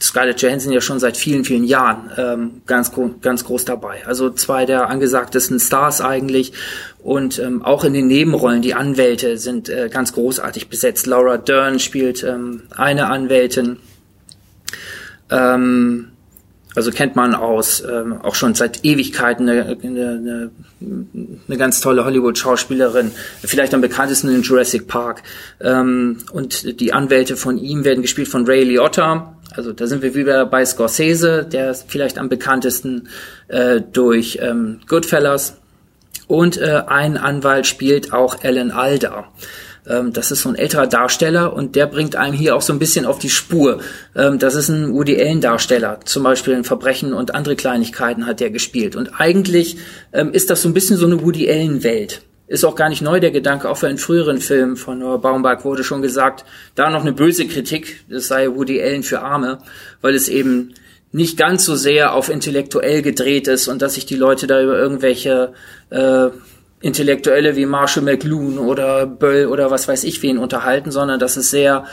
[0.00, 4.06] Scarlett Johansson ja schon seit vielen, vielen Jahren ähm, ganz, ganz groß dabei.
[4.06, 6.52] Also zwei der angesagtesten Stars eigentlich.
[7.02, 11.06] Und ähm, auch in den Nebenrollen, die Anwälte sind äh, ganz großartig besetzt.
[11.06, 13.78] Laura Dern spielt ähm, eine Anwältin,
[15.30, 16.08] ähm,
[16.74, 23.12] also kennt man aus ähm, auch schon seit Ewigkeiten eine, eine, eine ganz tolle Hollywood-Schauspielerin,
[23.42, 25.22] vielleicht am bekanntesten in Jurassic Park.
[25.60, 29.36] Ähm, und die Anwälte von ihm werden gespielt von Ray Liotta.
[29.54, 33.08] Also da sind wir wieder bei Scorsese, der ist vielleicht am bekanntesten
[33.46, 35.58] äh, durch ähm, Goodfellas.
[36.26, 39.28] Und äh, ein Anwalt spielt auch Alan Alda.
[39.86, 42.78] Ähm, das ist so ein älterer Darsteller und der bringt einem hier auch so ein
[42.78, 43.80] bisschen auf die Spur.
[44.14, 48.40] Ähm, das ist ein Woody Allen Darsteller, zum Beispiel in Verbrechen und andere Kleinigkeiten hat
[48.40, 48.96] der gespielt.
[48.96, 49.76] Und eigentlich
[50.12, 52.22] ähm, ist das so ein bisschen so eine Woody Allen Welt.
[52.46, 55.64] ist auch gar nicht neu der Gedanke, auch für einen früheren Film von Noah Baumbach
[55.64, 56.44] wurde schon gesagt,
[56.74, 59.58] da noch eine böse Kritik, das sei Woody Allen für Arme,
[60.00, 60.74] weil es eben
[61.12, 64.76] nicht ganz so sehr auf intellektuell gedreht ist und dass sich die Leute da über
[64.76, 65.52] irgendwelche
[65.90, 66.30] äh,
[66.84, 71.50] Intellektuelle wie Marshall McLuhan oder Böll oder was weiß ich wen unterhalten, sondern dass es
[71.50, 71.86] sehr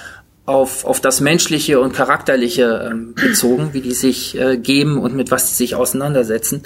[0.45, 5.31] auf, auf das Menschliche und Charakterliche ähm, bezogen, wie die sich äh, geben und mit
[5.31, 6.63] was die sich auseinandersetzen.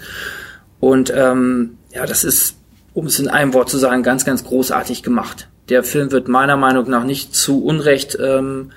[0.80, 2.56] Und ähm, ja, das ist,
[2.96, 5.48] um es in einem Wort zu sagen, ganz, ganz großartig gemacht.
[5.70, 8.72] Der Film wird meiner Meinung nach nicht zu Unrecht ähm,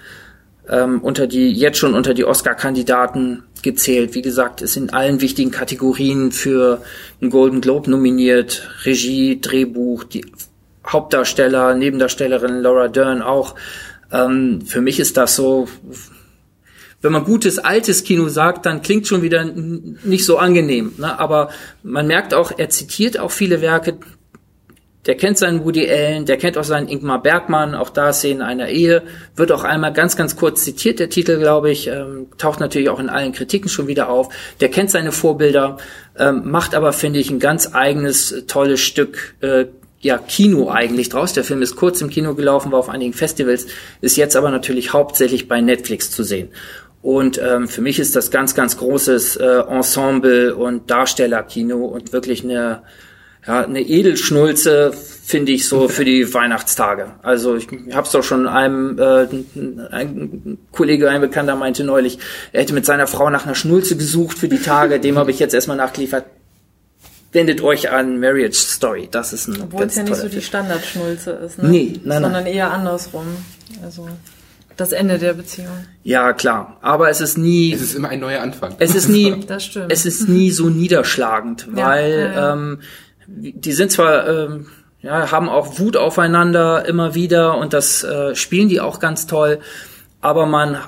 [0.69, 4.15] ähm, unter die jetzt schon unter die Oscar-Kandidaten gezählt.
[4.15, 6.83] Wie gesagt, ist in allen wichtigen Kategorien für
[7.21, 8.69] einen Golden Globe nominiert.
[8.85, 10.25] Regie, Drehbuch, die
[10.87, 13.55] Hauptdarsteller, Nebendarstellerin Laura Dern auch.
[14.13, 15.69] Ähm, für mich ist das so,
[17.01, 20.93] wenn man gutes altes Kino sagt, dann klingt schon wieder nicht so angenehm.
[20.99, 21.19] Ne?
[21.19, 21.51] Aber
[21.83, 23.99] man merkt auch, er zitiert auch viele Werke.
[25.09, 28.69] Der kennt seinen Woody Allen, der kennt auch seinen Ingmar Bergmann, auch da Szenen einer
[28.69, 29.03] Ehe,
[29.35, 33.01] wird auch einmal ganz, ganz kurz zitiert, der Titel, glaube ich, ähm, taucht natürlich auch
[33.01, 34.29] in allen Kritiken schon wieder auf.
[34.61, 35.79] Der kennt seine Vorbilder,
[36.19, 39.65] ähm, macht aber, finde ich, ein ganz eigenes, tolles Stück äh,
[40.01, 41.33] ja, Kino eigentlich draus.
[41.33, 43.67] Der Film ist kurz im Kino gelaufen, war auf einigen Festivals,
[44.03, 46.51] ist jetzt aber natürlich hauptsächlich bei Netflix zu sehen.
[47.01, 52.45] Und ähm, für mich ist das ganz, ganz großes äh, Ensemble und Darstellerkino und wirklich
[52.45, 52.83] eine,
[53.49, 54.93] ja, eine Edelschnulze,
[55.25, 57.15] finde ich, so für die Weihnachtstage.
[57.23, 59.27] Also ich habe es doch schon einem äh,
[59.91, 62.19] ein Kollege, ein Bekannter meinte neulich,
[62.53, 65.39] er hätte mit seiner Frau nach einer Schnulze gesucht für die Tage, dem habe ich
[65.39, 66.27] jetzt erstmal nachgeliefert
[67.33, 69.09] wendet euch an Marriage Story.
[69.11, 71.69] Das ist ein Obwohl es ja nicht so die Standardschnulze ist, ne?
[71.69, 72.53] Nee, nein, Sondern nein.
[72.55, 73.27] eher andersrum.
[73.83, 74.09] Also
[74.79, 75.85] das Ende der Beziehung.
[76.05, 76.79] Ja, klar.
[76.81, 77.73] Aber es ist nie.
[77.75, 78.77] Es ist immer ein neuer Anfang.
[78.79, 79.45] Es ist nie.
[79.47, 79.93] das stimmt.
[79.93, 82.81] Es ist nie so niederschlagend, weil ja, ja, Ähm,
[83.29, 84.67] die sind zwar ähm,
[85.01, 89.61] ja haben auch Wut aufeinander immer wieder und das äh, spielen die auch ganz toll,
[90.21, 90.79] aber man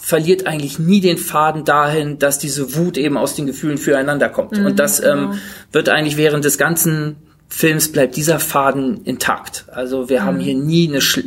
[0.00, 4.58] verliert eigentlich nie den Faden dahin, dass diese Wut eben aus den Gefühlen füreinander kommt.
[4.58, 5.34] Mhm, und das ähm, genau.
[5.72, 7.16] wird eigentlich während des ganzen
[7.48, 9.66] Films bleibt dieser Faden intakt.
[9.72, 10.24] Also wir mhm.
[10.24, 11.20] haben hier nie eine, Sch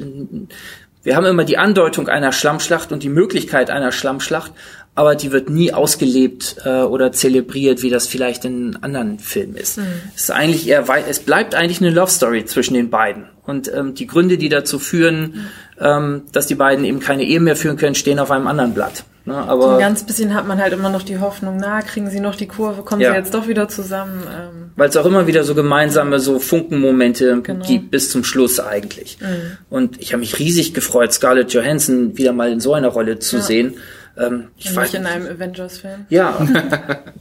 [1.04, 4.54] wir haben immer die Andeutung einer Schlammschlacht und die Möglichkeit einer Schlammschlacht,
[4.96, 9.78] aber die wird nie ausgelebt äh, oder zelebriert, wie das vielleicht in anderen Filmen ist.
[9.78, 9.86] Mhm.
[10.16, 13.26] Es ist eigentlich eher es bleibt eigentlich eine Love Story zwischen den beiden.
[13.46, 15.46] Und ähm, die Gründe, die dazu führen, mhm.
[15.80, 19.04] ähm, dass die beiden eben keine Ehe mehr führen können, stehen auf einem anderen Blatt.
[19.26, 22.20] Ne, aber ein ganz bisschen hat man halt immer noch die Hoffnung, na, kriegen sie
[22.20, 23.12] noch die Kurve, kommen ja.
[23.12, 24.22] sie jetzt doch wieder zusammen.
[24.24, 24.72] Ähm.
[24.76, 27.66] Weil es auch immer wieder so gemeinsame so Funkenmomente genau.
[27.66, 29.18] gibt bis zum Schluss eigentlich.
[29.22, 29.58] Mhm.
[29.70, 33.38] Und ich habe mich riesig gefreut, Scarlett Johansson wieder mal in so einer Rolle zu
[33.38, 33.42] ja.
[33.42, 33.74] sehen.
[34.16, 36.06] Ähm, ich Und weiß, in einem Avengers-Film.
[36.10, 36.46] Ja,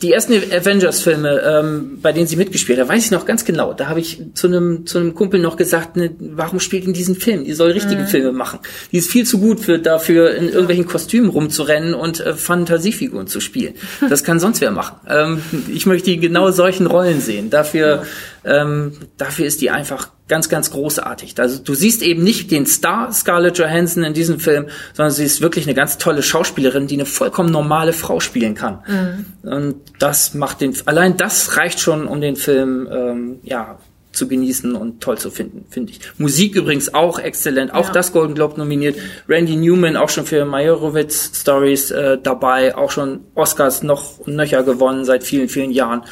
[0.03, 3.73] die ersten Avengers-Filme, ähm, bei denen sie mitgespielt hat, weiß ich noch ganz genau.
[3.73, 7.15] Da habe ich zu einem zu einem Kumpel noch gesagt, ne, warum spielt in diesen
[7.15, 7.45] Film?
[7.45, 8.07] Die soll richtige mhm.
[8.07, 8.59] Filme machen.
[8.93, 13.41] Die ist viel zu gut für dafür in irgendwelchen Kostümen rumzurennen und äh, Fantasiefiguren zu
[13.41, 13.75] spielen.
[14.09, 14.97] Das kann sonst wer machen.
[15.09, 17.49] Ähm, ich möchte genau solchen Rollen sehen.
[17.49, 18.03] Dafür ja.
[18.45, 21.39] Ähm, dafür ist die einfach ganz, ganz großartig.
[21.39, 25.41] Also du siehst eben nicht den Star Scarlett Johansson in diesem Film, sondern sie ist
[25.41, 28.79] wirklich eine ganz tolle Schauspielerin, die eine vollkommen normale Frau spielen kann.
[28.87, 29.49] Mhm.
[29.49, 33.79] Und das macht den, allein das reicht schon, um den Film, ähm, ja,
[34.13, 36.01] zu genießen und toll zu finden, finde ich.
[36.19, 37.93] Musik übrigens auch exzellent, auch ja.
[37.93, 38.97] das Golden Globe nominiert.
[39.29, 44.63] Randy Newman auch schon für Majorowitz Stories äh, dabei, auch schon Oscars noch und nöcher
[44.63, 46.03] gewonnen seit vielen, vielen Jahren.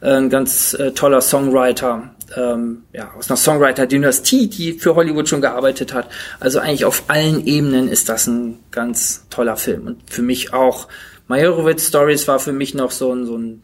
[0.00, 5.94] Ein ganz äh, toller Songwriter ähm, ja, aus einer Songwriter-Dynastie, die für Hollywood schon gearbeitet
[5.94, 6.08] hat.
[6.40, 9.86] Also eigentlich auf allen Ebenen ist das ein ganz toller Film.
[9.86, 10.88] Und für mich auch,
[11.26, 13.62] Majorowitz Stories war für mich noch so ein, so ein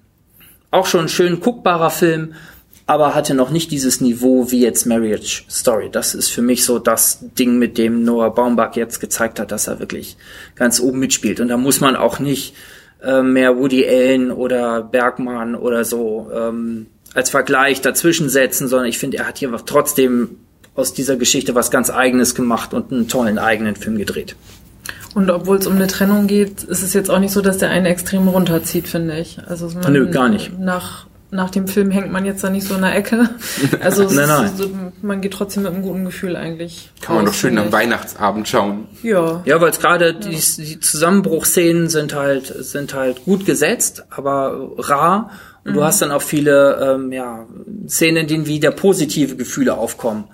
[0.71, 2.35] auch schon ein schön guckbarer Film,
[2.87, 5.89] aber hatte noch nicht dieses Niveau wie jetzt Marriage Story.
[5.91, 9.69] Das ist für mich so das Ding, mit dem Noah Baumbach jetzt gezeigt hat, dass
[9.69, 10.17] er wirklich
[10.55, 11.41] ganz oben mitspielt.
[11.41, 12.55] Und da muss man auch nicht
[13.05, 18.99] äh, mehr Woody Allen oder Bergmann oder so ähm, als Vergleich dazwischen setzen, sondern ich
[18.99, 20.39] finde, er hat hier trotzdem
[20.75, 24.37] aus dieser Geschichte was ganz Eigenes gemacht und einen tollen eigenen Film gedreht.
[25.15, 27.71] Und obwohl es um eine Trennung geht, ist es jetzt auch nicht so, dass der
[27.71, 29.39] einen extrem runterzieht, finde ich.
[29.47, 30.59] Also man, Nö, gar nicht.
[30.59, 33.29] Nach, nach dem Film hängt man jetzt da nicht so in der Ecke.
[33.81, 34.51] Also nein, nein.
[34.57, 34.71] So,
[35.03, 36.91] man geht trotzdem mit einem guten Gefühl eigentlich.
[37.01, 38.87] Kann man doch schön am Weihnachtsabend schauen.
[39.03, 39.43] Ja.
[39.45, 40.13] Ja, weil es gerade ja.
[40.13, 45.31] die, die Zusammenbruchszenen sind halt sind halt gut gesetzt, aber rar
[45.65, 45.77] und mhm.
[45.77, 47.47] du hast dann auch viele ähm, ja,
[47.89, 50.25] Szenen, in denen wieder positive Gefühle aufkommen.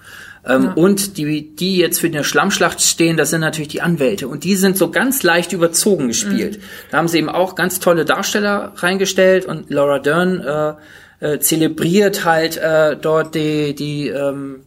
[0.51, 0.73] Ähm, ja.
[0.73, 4.29] Und die, die jetzt für eine Schlammschlacht stehen, das sind natürlich die Anwälte.
[4.29, 6.59] Und die sind so ganz leicht überzogen gespielt.
[6.59, 6.63] Mhm.
[6.91, 12.25] Da haben sie eben auch ganz tolle Darsteller reingestellt und Laura Dern äh, äh, zelebriert
[12.25, 14.63] halt äh, dort die, die ähm,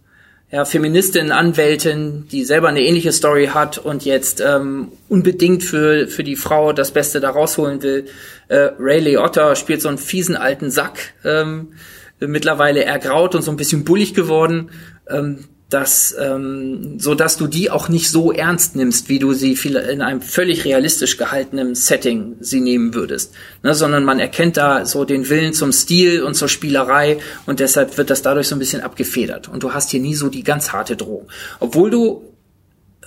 [0.52, 6.24] ja, Feministin, Anwältin, die selber eine ähnliche Story hat und jetzt ähm, unbedingt für, für
[6.24, 8.06] die Frau das Beste da rausholen will.
[8.50, 11.70] Äh, Ray Liotta spielt so einen fiesen alten Sack, ähm,
[12.20, 14.70] mittlerweile ergraut und so ein bisschen bullig geworden.
[15.10, 19.54] Ähm, dass ähm, so dass du die auch nicht so ernst nimmst, wie du sie
[19.54, 23.34] in einem völlig realistisch gehaltenen Setting sie nehmen würdest,
[23.64, 27.98] ne, sondern man erkennt da so den Willen zum Stil und zur Spielerei und deshalb
[27.98, 29.50] wird das dadurch so ein bisschen abgefedert.
[29.50, 31.28] Und du hast hier nie so die ganz harte Drohung,
[31.60, 32.22] obwohl du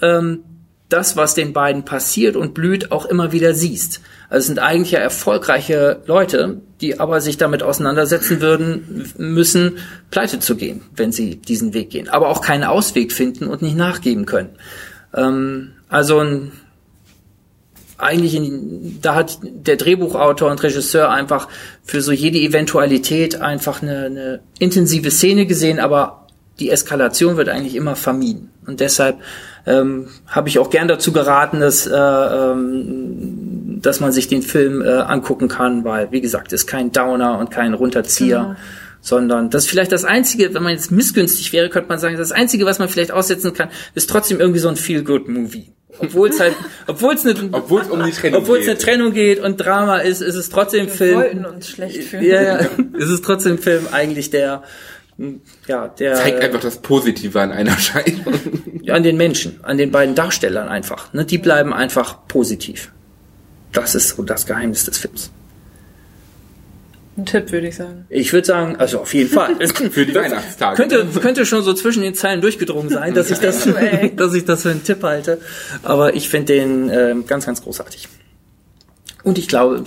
[0.03, 0.41] ähm,
[0.89, 4.01] das, was den beiden passiert und blüht, auch immer wieder siehst.
[4.29, 9.79] Also es sind eigentlich ja erfolgreiche Leute, die aber sich damit auseinandersetzen würden müssen,
[10.11, 13.77] pleite zu gehen, wenn sie diesen Weg gehen, aber auch keinen Ausweg finden und nicht
[13.77, 14.51] nachgeben können.
[15.13, 16.53] Ähm, also ein,
[17.99, 21.49] eigentlich in, da hat der Drehbuchautor und Regisseur einfach
[21.83, 26.27] für so jede Eventualität einfach eine, eine intensive Szene gesehen, aber
[26.59, 28.51] die Eskalation wird eigentlich immer vermieden.
[28.67, 29.19] Und deshalb
[29.67, 34.83] ähm, habe ich auch gern dazu geraten, dass, äh, ähm, dass man sich den Film
[34.83, 38.41] äh, angucken kann, weil, wie gesagt, ist kein Downer und kein Runterzieher.
[38.41, 38.57] Genau.
[39.01, 42.33] Sondern das ist vielleicht das Einzige, wenn man jetzt missgünstig wäre, könnte man sagen, das
[42.33, 46.55] Einzige, was man vielleicht aussetzen kann, ist trotzdem irgendwie so ein Feel-Good-Movie obwohl es halt,
[46.87, 49.99] obwohl es eine, obwohl es um die Trennung obwohl es eine Trennung geht und Drama
[49.99, 51.17] ist, ist es trotzdem Wir Film.
[51.17, 52.25] wollten uns schlecht fühlen.
[52.25, 52.57] Ja, ja,
[52.95, 54.63] ist es trotzdem Film eigentlich der,
[55.67, 58.35] ja, der zeigt einfach das Positive an einer Scheidung.
[58.89, 61.13] an den Menschen, an den beiden Darstellern einfach.
[61.13, 61.25] Ne?
[61.25, 62.93] Die bleiben einfach positiv.
[63.73, 65.31] Das ist so das Geheimnis des Films.
[67.17, 68.05] Ein Tipp, würde ich sagen.
[68.11, 69.57] Ich würde sagen, also auf jeden Fall.
[69.91, 70.77] für die Weihnachtstage.
[70.77, 73.67] Könnte, könnte schon so zwischen den Zeilen durchgedrungen sein, dass ich das,
[74.17, 75.41] dass ich das für einen Tipp halte.
[75.83, 78.09] Aber ich finde den äh, ganz, ganz großartig.
[79.23, 79.83] Und ich glaube,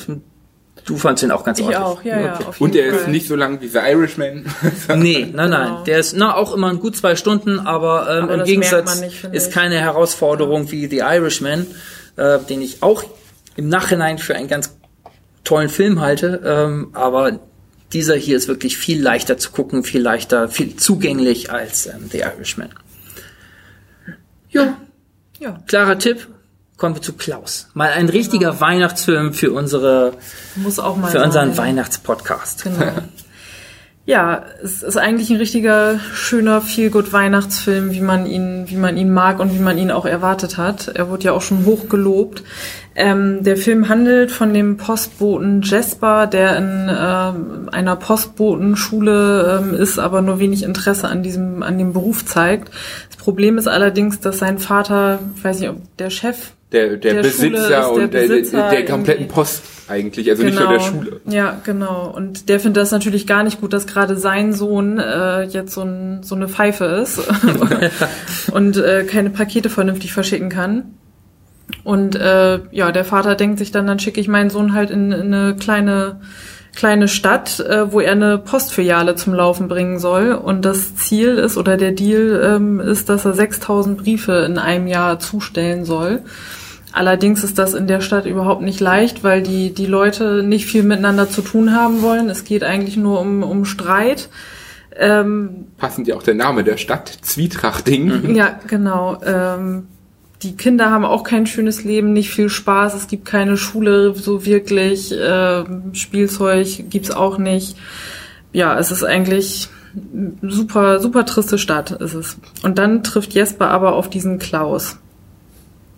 [0.90, 1.84] Du fandst ihn auch ganz ich ordentlich.
[1.84, 2.40] auch, ja, ja.
[2.40, 2.56] Okay.
[2.58, 3.02] Und der Fall.
[3.02, 4.44] ist nicht so lang wie The Irishman.
[4.96, 5.68] nee, nein, nein.
[5.68, 5.84] Genau.
[5.84, 9.24] Der ist na, auch immer ein gut zwei Stunden, aber, ähm, aber im Gegensatz nicht,
[9.26, 11.68] ist keine Herausforderung wie The Irishman,
[12.16, 13.04] äh, den ich auch
[13.56, 14.76] im Nachhinein für einen ganz
[15.44, 16.42] tollen Film halte.
[16.44, 17.40] Ähm, aber
[17.94, 22.22] dieser hier ist wirklich viel leichter zu gucken, viel leichter, viel zugänglich als ähm, The
[22.22, 22.70] Irishman.
[24.50, 24.76] Ja.
[25.38, 25.60] ja.
[25.68, 26.28] Klarer Tipp
[26.80, 27.68] kommen wir zu Klaus.
[27.74, 28.62] Mal ein richtiger genau.
[28.62, 30.14] Weihnachtsfilm für unsere,
[30.56, 32.64] Muss auch mal für unseren Weihnachtspodcast.
[32.64, 32.94] Genau.
[34.06, 39.14] ja, es ist eigentlich ein richtiger schöner Feelgood Weihnachtsfilm, wie man ihn, wie man ihn
[39.14, 40.88] mag und wie man ihn auch erwartet hat.
[40.88, 42.44] Er wurde ja auch schon hoch gelobt.
[42.96, 50.00] Ähm, der Film handelt von dem Postboten Jasper, der in äh, einer Postbotenschule ähm, ist,
[50.00, 52.72] aber nur wenig Interesse an diesem, an dem Beruf zeigt.
[53.10, 57.16] Das Problem ist allerdings, dass sein Vater, ich weiß nicht, ob der Chef der, der,
[57.16, 60.52] der Besitzer und der, Besitzer der, kompletten Post eigentlich, also genau.
[60.52, 61.04] nicht nur der genau.
[61.04, 61.22] Schule.
[61.26, 62.14] Ja, genau.
[62.16, 65.82] Und der findet das natürlich gar nicht gut, dass gerade sein Sohn äh, jetzt so,
[65.82, 67.20] ein, so eine Pfeife ist
[68.52, 70.94] und äh, keine Pakete vernünftig verschicken kann.
[71.84, 75.12] Und äh, ja, der Vater denkt sich dann, dann schicke ich meinen Sohn halt in,
[75.12, 76.20] in eine kleine
[76.76, 80.32] kleine Stadt, äh, wo er eine Postfiliale zum Laufen bringen soll.
[80.34, 84.88] Und das Ziel ist oder der Deal ähm, ist, dass er 6000 Briefe in einem
[84.88, 86.22] Jahr zustellen soll.
[86.92, 90.84] Allerdings ist das in der Stadt überhaupt nicht leicht, weil die, die Leute nicht viel
[90.84, 92.30] miteinander zu tun haben wollen.
[92.30, 94.30] Es geht eigentlich nur um, um Streit.
[94.98, 98.36] Ähm, Passend ja auch der Name der Stadt, Zwietrachting.
[98.36, 99.22] Ja, genau.
[99.24, 99.88] Ähm,
[100.42, 104.46] die Kinder haben auch kein schönes Leben, nicht viel Spaß, es gibt keine Schule so
[104.46, 107.76] wirklich, äh, Spielzeug gibt's auch nicht.
[108.54, 109.70] Ja, es ist eigentlich
[110.42, 112.38] super, super triste Stadt ist es.
[112.64, 114.98] Und dann trifft Jesper aber auf diesen Klaus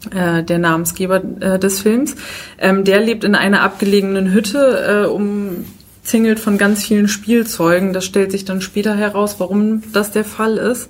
[0.10, 2.16] äh, der Namensgeber äh, des Films.
[2.58, 7.94] Ähm, der lebt in einer abgelegenen Hütte, äh, umzingelt von ganz vielen Spielzeugen.
[7.94, 10.90] Das stellt sich dann später heraus, warum das der Fall ist.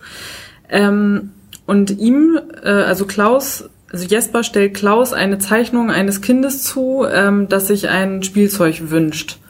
[0.69, 1.31] Ähm,
[1.65, 7.49] und ihm, äh, also Klaus, also Jesper stellt Klaus eine Zeichnung eines Kindes zu, ähm,
[7.49, 9.40] das sich ein Spielzeug wünscht.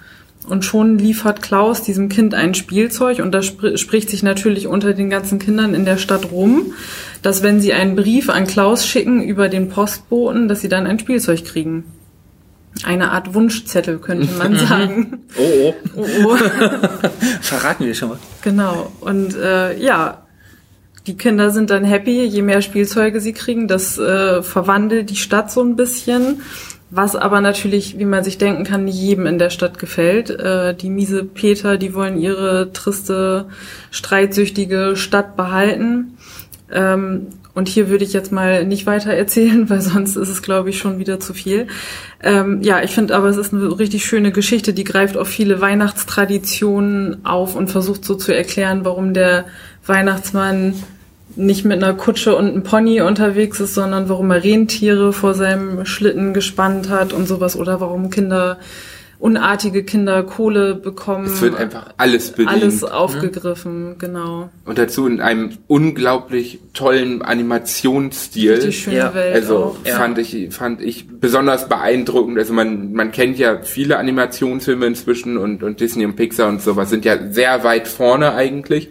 [0.48, 4.94] Und schon liefert Klaus diesem Kind ein Spielzeug und das sp spricht sich natürlich unter
[4.94, 6.74] den ganzen Kindern in der Stadt rum,
[7.22, 10.98] dass wenn sie einen Brief an Klaus schicken über den Postboten, dass sie dann ein
[10.98, 11.86] Spielzeug kriegen.
[12.84, 15.20] Eine Art Wunschzettel, könnte man sagen.
[15.38, 16.02] Oh, oh.
[16.02, 16.38] oh, oh.
[17.42, 18.20] Verraten wir schon mal.
[18.42, 18.92] Genau.
[19.02, 20.26] Und äh, ja,
[21.08, 23.68] die Kinder sind dann happy, je mehr Spielzeuge sie kriegen.
[23.68, 26.42] Das äh, verwandelt die Stadt so ein bisschen.
[26.94, 30.30] Was aber natürlich, wie man sich denken kann, nicht jedem in der Stadt gefällt.
[30.30, 33.46] Äh, die miese Peter, die wollen ihre triste,
[33.92, 36.18] streitsüchtige Stadt behalten.
[36.70, 40.70] Ähm, und hier würde ich jetzt mal nicht weiter erzählen, weil sonst ist es, glaube
[40.70, 41.68] ich, schon wieder zu viel.
[42.22, 45.62] Ähm, ja, ich finde aber, es ist eine richtig schöne Geschichte, die greift auf viele
[45.62, 49.46] Weihnachtstraditionen auf und versucht so zu erklären, warum der
[49.86, 50.74] Weihnachtsmann
[51.36, 55.86] nicht mit einer Kutsche und einem Pony unterwegs ist, sondern warum er Rentiere vor seinem
[55.86, 58.58] Schlitten gespannt hat und sowas oder warum Kinder
[59.22, 61.28] unartige Kinder Kohle bekommen.
[61.28, 62.50] Es wird einfach alles bedient.
[62.50, 64.50] Alles aufgegriffen, genau.
[64.66, 68.60] Und dazu in einem unglaublich tollen Animationsstil.
[68.60, 69.78] Die schöne Ja, Welt Also auch.
[69.86, 69.96] Ja.
[69.96, 72.40] fand ich fand ich besonders beeindruckend.
[72.40, 76.90] Also man man kennt ja viele Animationsfilme inzwischen und und Disney und Pixar und sowas
[76.90, 78.90] sind ja sehr weit vorne eigentlich.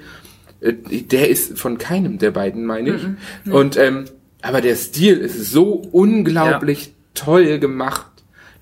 [0.61, 3.53] Äh, Der ist von keinem der beiden, meine ich.
[3.53, 4.05] Und ähm,
[4.43, 8.07] aber der Stil ist so unglaublich toll gemacht.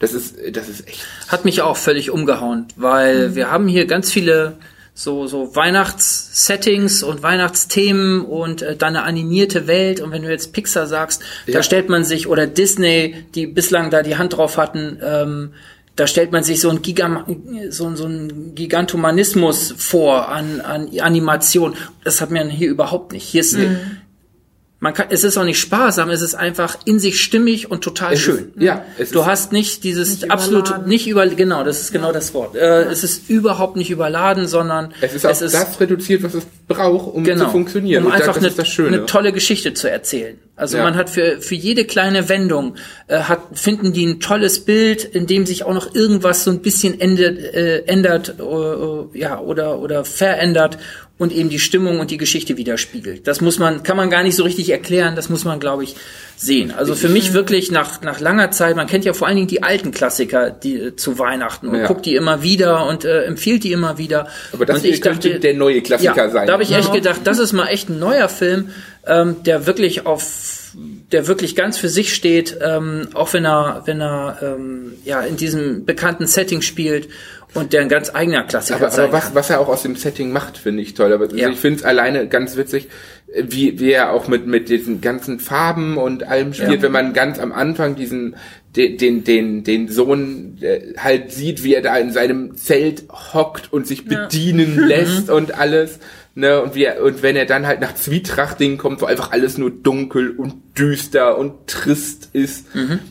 [0.01, 4.12] Das ist das ist echt Hat mich auch völlig umgehauen, weil wir haben hier ganz
[4.12, 4.57] viele
[4.94, 10.01] so, so Weihnachtssettings und Weihnachtsthemen und äh, dann eine animierte Welt.
[10.01, 11.55] Und wenn du jetzt Pixar sagst, Ja.
[11.55, 15.51] da stellt man sich, oder Disney, die bislang da die Hand drauf hatten, ähm,
[15.99, 17.24] da stellt man sich so ein, Gigam
[17.70, 21.74] so, so ein Gigantomanismus vor an, an Animation.
[22.05, 23.24] Das hat man hier überhaupt nicht.
[23.24, 23.57] Hier ist,
[24.80, 28.12] man kann, es ist auch nicht sparsam, es ist einfach in sich stimmig und total
[28.12, 28.53] Es schön.
[28.55, 30.88] ist- ja, es du ist- hast nicht dieses Nicht absolut überladen.
[30.88, 32.55] nicht über genau, das ist genau das Wort.
[32.55, 37.12] Äh, es ist überhaupt nicht überladen, sondern es ist auf das reduziert, was es braucht,
[37.12, 38.05] um genau, zu funktionieren.
[38.05, 40.38] um Und einfach eine, ist eine tolle Geschichte zu erzählen.
[40.59, 40.82] Also Ja.
[40.82, 42.74] man hat für für jede kleine Wendung
[43.06, 46.61] äh, hat finden die ein tolles Bild, in dem sich auch noch irgendwas so ein
[46.61, 50.78] bisschen ändert, äh, ändert äh, äh, ja oder oder verändert
[51.16, 53.26] und eben die Stimmung und die Geschichte widerspiegelt.
[53.26, 55.14] Das muss man kann man gar nicht so richtig erklären.
[55.16, 55.94] Das muss man glaube ich
[56.39, 56.70] sehen.
[56.70, 58.76] Also für mich wirklich nach nach langer Zeit.
[58.76, 61.86] Man kennt ja vor allen Dingen die alten Klassiker die äh, zu Weihnachten und Ja.
[61.86, 64.28] guckt die immer wieder und äh, empfiehlt die immer wieder.
[64.53, 66.47] Aber das und hier könnte der neue Klassiker ja, sein.
[66.47, 68.70] Da habe ich echt gedacht, das ist mal echt ein neuer Film,
[69.07, 70.22] ähm, der wirklich auf
[71.12, 75.36] der wirklich ganz für sich steht, ähm, auch wenn er, wenn er ähm, ja in
[75.36, 77.09] diesem bekannten Setting spielt
[77.55, 79.97] und der ein ganz eigener Klassiker Aber, sein aber was, was er auch aus dem
[79.97, 81.12] Setting macht, finde ich toll.
[81.12, 81.49] Aber Ja.
[81.49, 82.89] ich finde es alleine ganz witzig,
[83.43, 86.83] wie, wie er auch mit, mit diesen ganzen Farben und allem spielt, Ja.
[86.83, 88.37] wenn man ganz am Anfang diesen
[88.76, 93.72] den, den, den, den Sohn äh, halt sieht, wie er da in seinem Zelt hockt
[93.72, 95.99] und sich bedienen lässt und alles.
[96.35, 99.59] Ne, und, wie er, und wenn er dann halt nach Zwietrachting kommt, wo einfach alles
[99.59, 102.66] nur dunkel und düster und trist ist.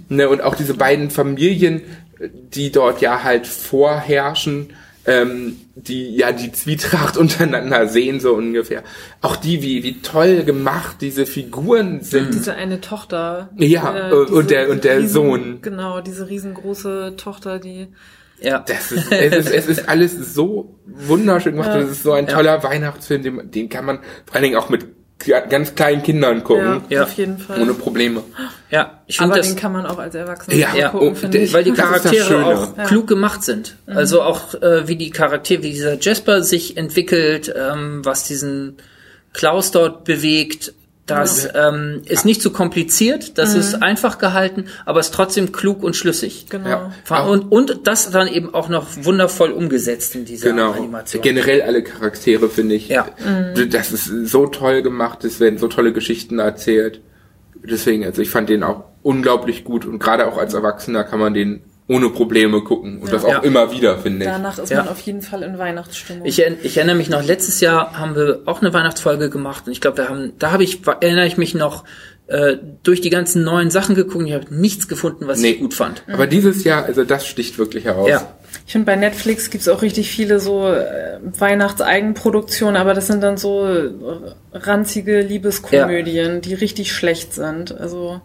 [0.08, 1.82] Ne, und auch diese beiden Familien,
[2.20, 4.68] äh, die dort ja halt vorherrschen,
[5.06, 8.84] ähm, die ja die Zwietracht untereinander sehen, so ungefähr.
[9.22, 12.34] Auch die, wie, wie toll gemacht diese Figuren sind.
[12.34, 13.50] Diese eine Tochter.
[13.58, 15.60] Ja, äh, und diese der- und der Sohn.
[15.62, 17.88] Genau, diese riesengroße Tochter, die
[18.40, 18.60] Ja.
[18.60, 21.70] Das ist, es, ist, es ist alles so wunderschön gemacht.
[21.70, 21.82] Ja.
[21.82, 24.86] Das ist so ein toller Weihnachtsfilm, den, den kann man vor allen Dingen auch mit
[25.50, 26.84] ganz kleinen Kindern gucken.
[26.90, 27.04] ja, Ja.
[27.04, 27.62] auf jeden Fall.
[27.62, 28.24] Ohne Probleme.
[28.70, 31.16] Ja, ich finde Aber das den kann man auch als Erwachsener Ja, Ja, gucken, oh,
[31.16, 31.54] finde der- ich.
[31.54, 32.84] weil die Charaktere auch Ja.
[32.86, 33.76] klug gemacht sind.
[33.88, 38.78] Also auch äh, wie die Charaktere, wie dieser Jasper sich entwickelt, ähm, was diesen
[39.34, 40.74] Klaus dort bewegt.
[41.08, 45.96] Das ähm, ist nicht zu kompliziert, das ist einfach gehalten, aber ist trotzdem klug und
[45.96, 46.48] schlüssig.
[46.50, 46.92] genau.
[47.10, 47.24] Ja.
[47.24, 50.74] Und, und das dann eben auch noch wundervoll umgesetzt in dieser Genau.
[50.74, 51.22] Animation.
[51.22, 52.90] Generell alle Charaktere finde ich.
[52.90, 53.08] Ja.
[53.70, 55.24] Das ist so toll gemacht.
[55.24, 57.02] Es werden so tolle Geschichten erzählt.
[57.64, 61.34] Deswegen, also ich fand den auch unglaublich gut und gerade auch als Erwachsener kann man
[61.34, 63.40] den ohne Probleme gucken und das auch Ja.
[63.40, 64.32] immer wieder, finde ich.
[64.32, 64.80] Danach ist Ja.
[64.84, 66.26] man auf jeden Fall in Weihnachtsstimmung.
[66.26, 69.80] Ich, ich erinnere mich noch, letztes Jahr haben wir auch eine Weihnachtsfolge gemacht und ich
[69.82, 71.86] glaube, wir haben, da habe ich, erinnere ich mich noch,
[72.28, 75.52] äh, durch die ganzen neuen Sachen geguckt und ich habe nichts gefunden, was Nee.
[75.52, 76.04] ich gut fand.
[76.12, 78.10] Aber dieses Jahr, also das sticht wirklich heraus.
[78.10, 78.34] Ja.
[78.66, 83.38] Ich finde, bei Netflix gibt's auch richtig viele so äh, Weihnachtseigenproduktionen, aber das sind dann
[83.38, 83.90] so äh,
[84.52, 87.78] ranzige Liebeskomödien, die richtig schlecht sind.
[87.80, 88.20] Also,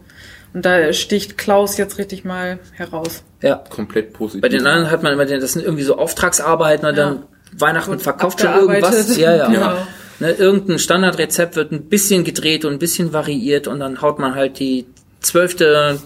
[0.55, 3.23] und da sticht Klaus jetzt richtig mal heraus.
[3.41, 3.57] Ja.
[3.57, 4.43] Komplett positiv.
[4.43, 7.23] Bei den anderen hat man immer den, das sind irgendwie so Auftragsarbeiten und dann
[7.53, 9.17] Weihnachten Wird verkauft schon irgendwas.
[9.17, 9.49] Ja, ja.
[9.49, 9.77] Genau.
[10.21, 14.35] Ne, irgendein Standardrezept wird ein bisschen gedreht und ein bisschen variiert und dann haut man
[14.35, 14.87] halt die
[15.23, 16.01] zwölfte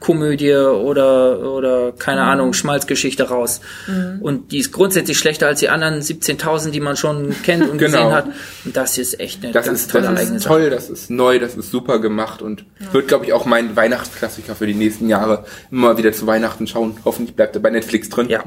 [0.00, 2.28] Komödie oder oder keine Mhm.
[2.28, 3.60] Ahnung Schmalzgeschichte raus
[4.20, 7.92] und die ist grundsätzlich schlechter als die anderen 17.000 die man schon kennt und Genau.
[7.98, 8.26] gesehen hat
[8.64, 10.54] und das ist echt eine das ganz ist, tolle das eigene ist Sache.
[10.54, 14.54] toll, das ist neu, das ist super gemacht und wird, glaube ich, auch mein Weihnachtsklassiker
[14.56, 16.96] für die nächsten Jahre immer wieder zu Weihnachten schauen.
[17.04, 18.28] Hoffentlich bleibt er bei Netflix drin.
[18.28, 18.42] Ja,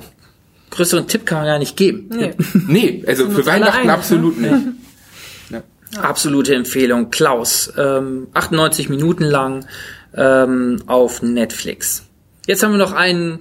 [0.72, 2.09] größeren Tipp kann man gar nicht geben.
[2.14, 2.34] Nee.
[2.68, 3.93] Nee, also für Weihnachten einig, ne?
[3.93, 4.53] absolut nicht.
[6.01, 7.12] Absolute Empfehlung.
[7.12, 9.66] Klaus, ähm, 98 Minuten lang
[10.16, 12.03] ähm, auf Netflix.
[12.47, 13.39] Jetzt haben wir noch einen,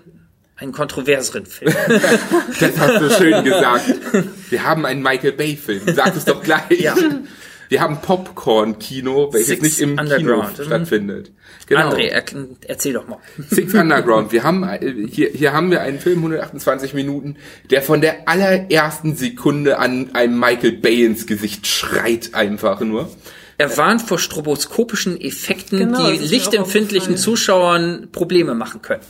[0.56, 1.74] einen kontroverseren Film.
[2.60, 3.94] Das hast du schön gesagt.
[4.50, 5.82] Wir haben einen Michael Bay-Film.
[5.94, 6.80] Sag es doch gleich.
[6.80, 6.94] Ja.
[7.70, 10.56] Wir haben Popcorn-Kino, welches Six nicht im Underground.
[10.56, 11.30] Kino stattfindet.
[11.66, 11.90] Genau.
[11.90, 12.24] André, er,
[12.66, 13.18] erzähl doch mal.
[13.48, 14.32] Six Underground.
[14.32, 17.36] Wir haben äh, hier, hier haben wir einen Film 128 Minuten,
[17.70, 23.08] der von der allerersten Sekunde an einem Michael Bay ins Gesicht schreit einfach nur.
[23.60, 27.16] Er warnt vor stroboskopischen Effekten, Genau, die lichtempfindlichen.
[27.16, 29.02] Zuschauern Probleme machen können.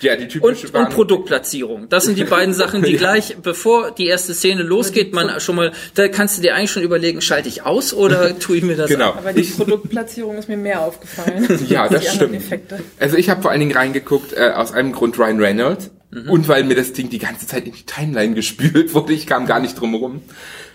[0.00, 1.88] Ja, die typische Und, und Produktplatzierung.
[1.88, 2.98] Das sind die beiden Sachen, die Ja.
[2.98, 6.82] gleich, bevor die erste Szene losgeht, man schon mal, da kannst du dir eigentlich schon
[6.82, 9.12] überlegen, schalte ich aus oder tue ich mir das Genau.
[9.12, 9.18] an?
[9.18, 11.48] Aber die Ich- Produktplatzierung ist mir mehr aufgefallen.
[11.68, 12.34] Ja, das stimmt.
[12.34, 12.80] Effekte.
[13.00, 16.30] Also ich habe vor allen Dingen reingeguckt äh, aus einem Grund Ryan Reynolds Mhm.
[16.30, 19.12] und weil mir das Ding die ganze Zeit in die Timeline gespült wurde.
[19.12, 20.22] Ich kam gar nicht drum herum.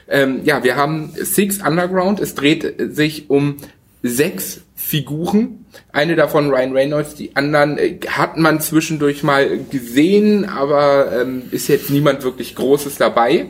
[0.09, 2.19] Ähm, ja, wir haben Six Underground.
[2.19, 3.57] Es dreht sich um
[4.01, 5.65] sechs Figuren.
[5.91, 11.67] Eine davon Ryan Reynolds, die anderen äh, hat man zwischendurch mal gesehen, aber ähm, ist
[11.67, 13.47] jetzt niemand wirklich Großes dabei.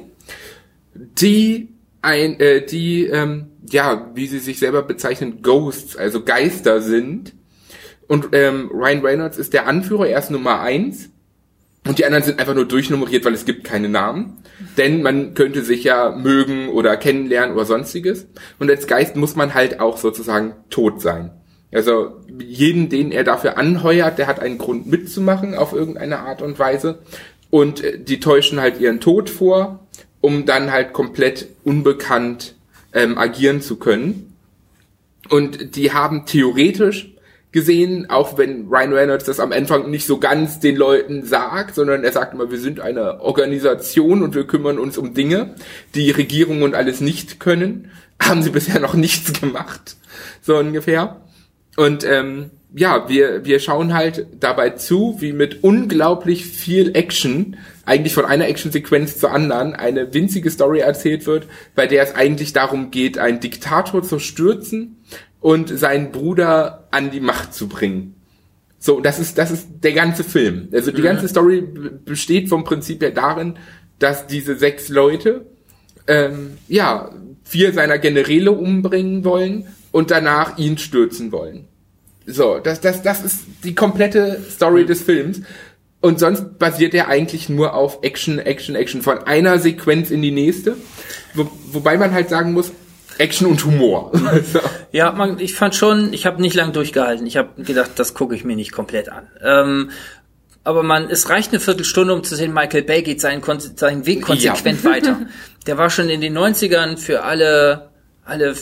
[0.93, 1.70] Die
[2.01, 7.34] ein, äh, die ähm, ja, wie sie sich selber bezeichnen, Ghosts, also Geister sind.
[8.07, 11.10] Und ähm, Ryan Reynolds ist der Anführer, er ist Nummer eins.
[11.88, 14.38] Und die anderen sind einfach nur durchnummeriert, weil es gibt keine Namen.
[14.78, 18.28] Denn man könnte sich ja mögen oder kennenlernen oder sonstiges.
[18.60, 21.32] Und als Geist muss man halt auch sozusagen tot sein.
[21.72, 26.57] Also jeden, den er dafür anheuert, der hat einen Grund mitzumachen auf irgendeine Art und
[26.60, 26.99] Weise.
[27.49, 29.88] Und äh, die täuschen halt ihren Tod vor,
[30.22, 32.55] um dann halt komplett unbekannt
[32.93, 34.36] ähm, agieren zu können.
[35.30, 37.14] Und die haben theoretisch
[37.51, 42.03] gesehen, auch wenn Ryan Reynolds das am Anfang nicht so ganz den Leuten sagt, sondern
[42.03, 45.55] er sagt immer, wir sind eine Organisation und wir kümmern uns um Dinge,
[45.95, 47.91] die Regierung und alles nicht können,
[48.21, 49.95] haben sie bisher noch nichts gemacht,
[50.41, 51.21] so ungefähr.
[51.75, 58.13] Und ähm, ja, wir, wir schauen halt dabei zu, wie mit unglaublich viel Action, eigentlich
[58.13, 62.91] von einer Actionsequenz zur anderen, eine winzige Story erzählt wird, bei der es eigentlich darum
[62.91, 64.97] geht, einen Diktator zu stürzen
[65.41, 68.15] und seinen Bruder an die Macht zu bringen.
[68.77, 70.69] So, das ist, das ist der ganze Film.
[70.71, 71.61] Also die ganze Story
[72.05, 73.55] besteht vom Prinzip her darin,
[73.99, 75.45] dass diese sechs Leute,
[76.07, 77.11] ähm, ja,
[77.43, 81.67] vier seiner Generäle umbringen wollen und danach ihn stürzen wollen.
[82.25, 85.41] So, das, das, das ist die komplette Story des Films.
[86.01, 90.31] Und sonst basiert er eigentlich nur auf Action, Action, Action, von einer Sequenz in die
[90.31, 90.77] nächste.
[91.33, 92.71] Wo, wobei man halt sagen muss,
[93.20, 94.11] Action und Humor.
[94.91, 97.28] Ja, man, ich fand schon, ich habe nicht lang durchgehalten.
[97.28, 99.28] Ich habe gedacht, das gucke ich mir nicht komplett an.
[99.43, 99.91] Ähm,
[100.63, 103.43] aber man, es reicht eine Viertelstunde, um zu sehen, Michael Bay geht seinen,
[103.76, 105.20] seinen Weg konsequent weiter.
[105.67, 107.89] Der war schon in den 90ern für alle,
[108.26, 108.55] alle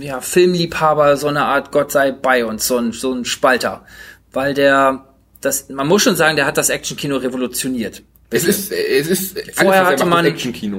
[0.00, 3.86] ja, Filmliebhaber so eine Art Gott sei bei uns, so ein, so ein Spalter.
[4.30, 5.06] Weil der,
[5.40, 8.02] das, man muss schon sagen, der hat das Actionkino revolutioniert.
[8.30, 10.36] Es ist, es ist, Vorher er hatte man.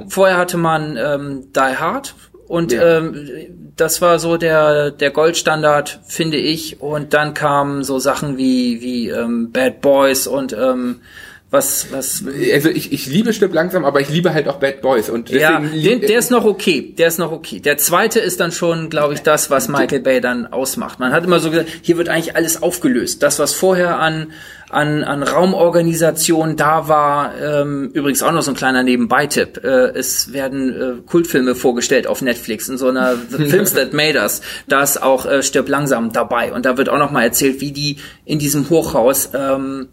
[0.10, 2.14] Vorher hatte man ähm, Die Hard
[2.48, 2.98] und Ja.
[2.98, 3.30] ähm,
[3.76, 6.82] das war so der der Goldstandard, finde ich.
[6.82, 11.02] Und dann kamen so Sachen wie wie ähm, Bad Boys und ähm,
[11.50, 12.24] was was
[12.54, 15.10] Also ich, ich liebe Stück langsam, aber ich liebe halt auch Bad Boys.
[15.10, 16.94] Und ja, den, der ist noch okay.
[16.98, 17.60] Der ist noch okay.
[17.60, 21.00] Der zweite ist dann schon, glaube ich, das, was Michael Bay dann ausmacht.
[21.00, 23.24] Man hat immer so gesagt, hier wird eigentlich alles aufgelöst.
[23.24, 24.28] Das, was vorher an
[24.70, 29.64] an, an Raumorganisation da war, ähm, übrigens auch noch so ein kleiner Nebenbei-Tipp.
[29.64, 34.42] Äh, es werden äh, Kultfilme vorgestellt auf Netflix in so einer Films That Made Us.
[34.68, 36.52] Da ist auch äh, Stirb langsam dabei.
[36.52, 39.88] Und da wird auch noch mal erzählt, wie die in diesem Hochhaus ähm,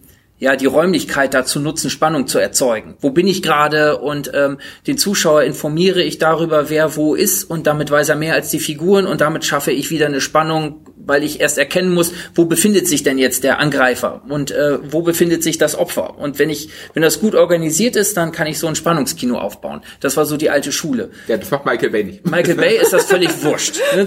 [0.45, 2.97] ja, die Räumlichkeit dazu nutzen, Spannung zu erzeugen.
[3.01, 3.97] Wo bin ich gerade?
[3.97, 8.35] Und ähm, den Zuschauer informiere ich darüber, wer wo ist und damit weiß er mehr
[8.35, 12.13] als die Figuren und damit schaffe ich wieder eine Spannung, weil ich erst erkennen muss,
[12.35, 16.19] wo befindet sich denn jetzt der Angreifer und äh, wo befindet sich das Opfer.
[16.19, 19.81] Und wenn ich, wenn das gut organisiert ist, dann kann ich so ein Spannungskino aufbauen.
[20.01, 21.11] Das war so die alte Schule.
[21.27, 22.27] ja, das macht Michael Bay nicht.
[22.31, 23.77] Michael Bay ist das völlig wurscht.
[23.97, 24.07] ne?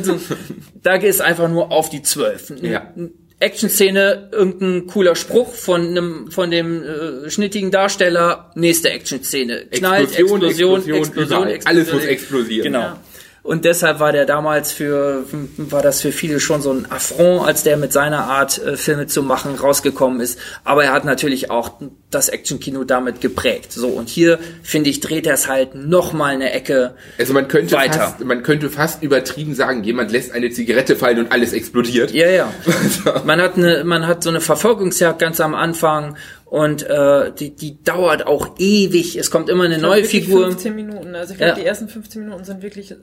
[0.84, 2.54] Da geht es einfach nur auf die Zwölf.
[2.62, 2.94] Ja.
[3.40, 9.68] Action-Szene, irgendein cooler Spruch von einem, von dem äh, schnittigen Darsteller, nächste Action-Szene.
[9.72, 11.52] Knallt, Explosion, Explosion, Explosion, Explosion, überall.
[11.52, 11.78] Explosion.
[11.78, 12.64] Alles muss explodieren.
[12.64, 12.80] Genau.
[12.80, 13.00] Ja.
[13.48, 15.24] Und deshalb war der damals für,
[15.56, 19.08] war das für viele schon so ein Affront, als der mit seiner Art, äh, Filme
[19.08, 20.38] zu machen, rausgekommen ist.
[20.66, 21.72] Aber er hat natürlich auch
[22.12, 23.72] das Actionkino damit geprägt.
[23.72, 27.48] So, und hier, finde ich, dreht er es halt noch mal eine Ecke Also man
[27.48, 28.00] könnte Weiter.
[28.00, 32.12] fast, man könnte fast übertrieben sagen, jemand lässt eine Zigarette fallen und alles explodiert.
[32.12, 32.54] Ja, ja.
[33.26, 37.82] Man hat eine, man hat so eine Verfolgungsjagd ganz am Anfang und äh, die, die
[37.84, 39.16] dauert auch ewig.
[39.18, 40.48] Es kommt immer eine Ich glaub, neue Figur.
[40.48, 41.16] 15 Minuten.
[41.16, 41.56] Also ich glaube, Ja.
[41.56, 42.94] die ersten 15 Minuten sind wirklich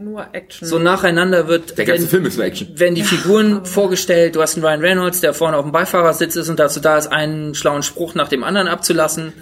[0.00, 0.66] nur Action.
[0.66, 2.68] So nacheinander wird, Der ganze wenn, Film ist nur Action.
[2.78, 4.34] werden die Figuren vorgestellt.
[4.34, 7.08] Du hast einen Ryan Reynolds, der vorne auf dem Beifahrersitz ist und dazu da ist,
[7.08, 9.32] einen schlauen Spruch nach dem anderen abzulassen.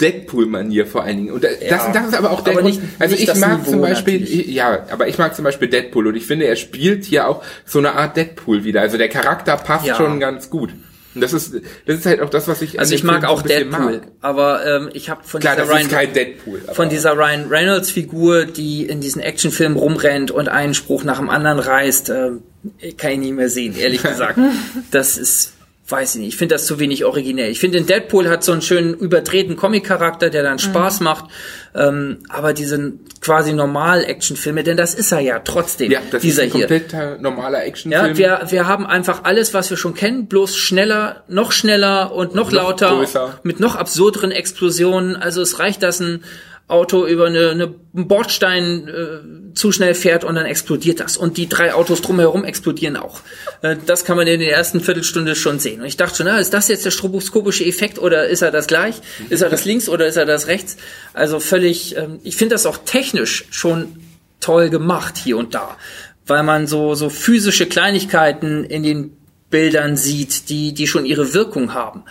[0.00, 1.32] Deadpool-Manier vor allen Dingen.
[1.32, 1.90] Und das, Ja.
[1.92, 4.46] das ist aber auch der Aber nicht- also nicht ich mag Niveau zum Beispiel, natürlich.
[4.48, 7.78] ja, aber ich mag zum Beispiel Deadpool und ich finde, er spielt hier auch so
[7.78, 8.80] eine Art Deadpool wieder.
[8.82, 9.94] Also der Charakter passt Ja.
[9.94, 10.70] schon ganz gut.
[11.14, 11.54] Und das ist,
[11.86, 12.78] das ist halt auch das, was ich.
[12.80, 14.02] Also ich mag auch Deadpool, mag.
[14.20, 18.44] aber ähm, ich habe von Klar, dieser Ryan, kein Deadpool, von dieser Ryan Reynolds Figur,
[18.46, 22.30] die in diesen Actionfilmen rumrennt und einen Spruch nach dem anderen reißt, äh,
[22.96, 24.38] kann ich nicht mehr sehen, ehrlich gesagt.
[24.90, 25.52] das ist
[25.86, 27.50] weiß ich nicht, ich finde das zu wenig originell.
[27.50, 31.04] Ich finde, Deadpool hat so einen schönen überdrehten Comic-Charakter, der dann Spaß mhm.
[31.04, 31.24] macht.
[31.74, 35.90] Ähm, aber diese quasi normal Actionfilme, denn das ist er ja trotzdem.
[35.92, 37.18] Ja, das dieser ist ein komplett hier.
[37.20, 38.16] normaler Actionfilm.
[38.16, 42.34] Ja, wir, wir haben einfach alles, was wir schon kennen, bloß schneller, noch schneller und
[42.34, 43.40] noch, noch lauter, größer.
[43.42, 45.16] mit noch absurderen Explosionen.
[45.16, 46.24] Also es reicht, dass ein
[46.66, 51.18] Auto über eine, eine Bordstein äh, zu schnell fährt und dann explodiert das.
[51.18, 53.20] Und die drei Autos drumherum explodieren auch.
[53.60, 55.82] Äh, das kann man in der ersten Viertelstunde schon sehen.
[55.82, 58.66] Und ich dachte schon, na, ist das jetzt der stroboskopische Effekt oder ist er das
[58.66, 58.96] gleich?
[59.28, 60.78] Ist er das links oder ist er das rechts?
[61.12, 63.96] Also völlig, ähm, ich finde das auch technisch schon
[64.40, 65.76] toll gemacht hier und da.
[66.26, 69.16] Weil man so, so physische Kleinigkeiten in den
[69.50, 72.04] Bildern sieht, die, die schon ihre Wirkung haben.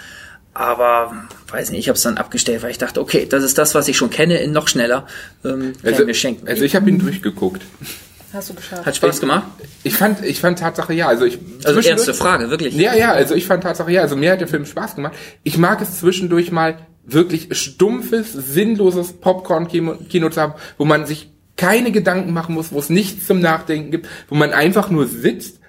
[0.54, 1.14] Aber
[1.50, 3.88] weiß nicht, ich habe es dann abgestellt, weil ich dachte, okay, das ist das, was
[3.88, 5.08] ich schon kenne, in noch schneller.
[5.44, 6.48] Ähm, also, mir schenken.
[6.48, 7.64] also ich habe ihn durchgeguckt.
[8.34, 8.86] Hast du geschafft?
[8.86, 9.44] Hat Spaß gemacht?
[9.84, 11.08] Ich fand, ich fand Tatsache ja.
[11.08, 11.38] Also ich.
[11.64, 12.74] Also erste Frage, wirklich.
[12.76, 13.12] Ja, ja.
[13.12, 14.02] Also ich fand Tatsache ja.
[14.02, 15.14] Also mir hat der Film Spaß gemacht.
[15.44, 21.92] Ich mag es zwischendurch mal wirklich stumpfes, sinnloses Popcorn-Kino zu haben, wo man sich keine
[21.92, 25.60] Gedanken machen muss, wo es nichts zum Nachdenken gibt, wo man einfach nur sitzt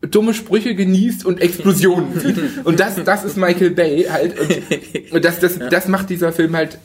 [0.00, 2.64] dumme Sprüche genießt und Explosionen sieht.
[2.64, 4.38] Und das, das ist Michael Bay halt.
[4.38, 6.78] Und, und das, das, das macht dieser Film halt,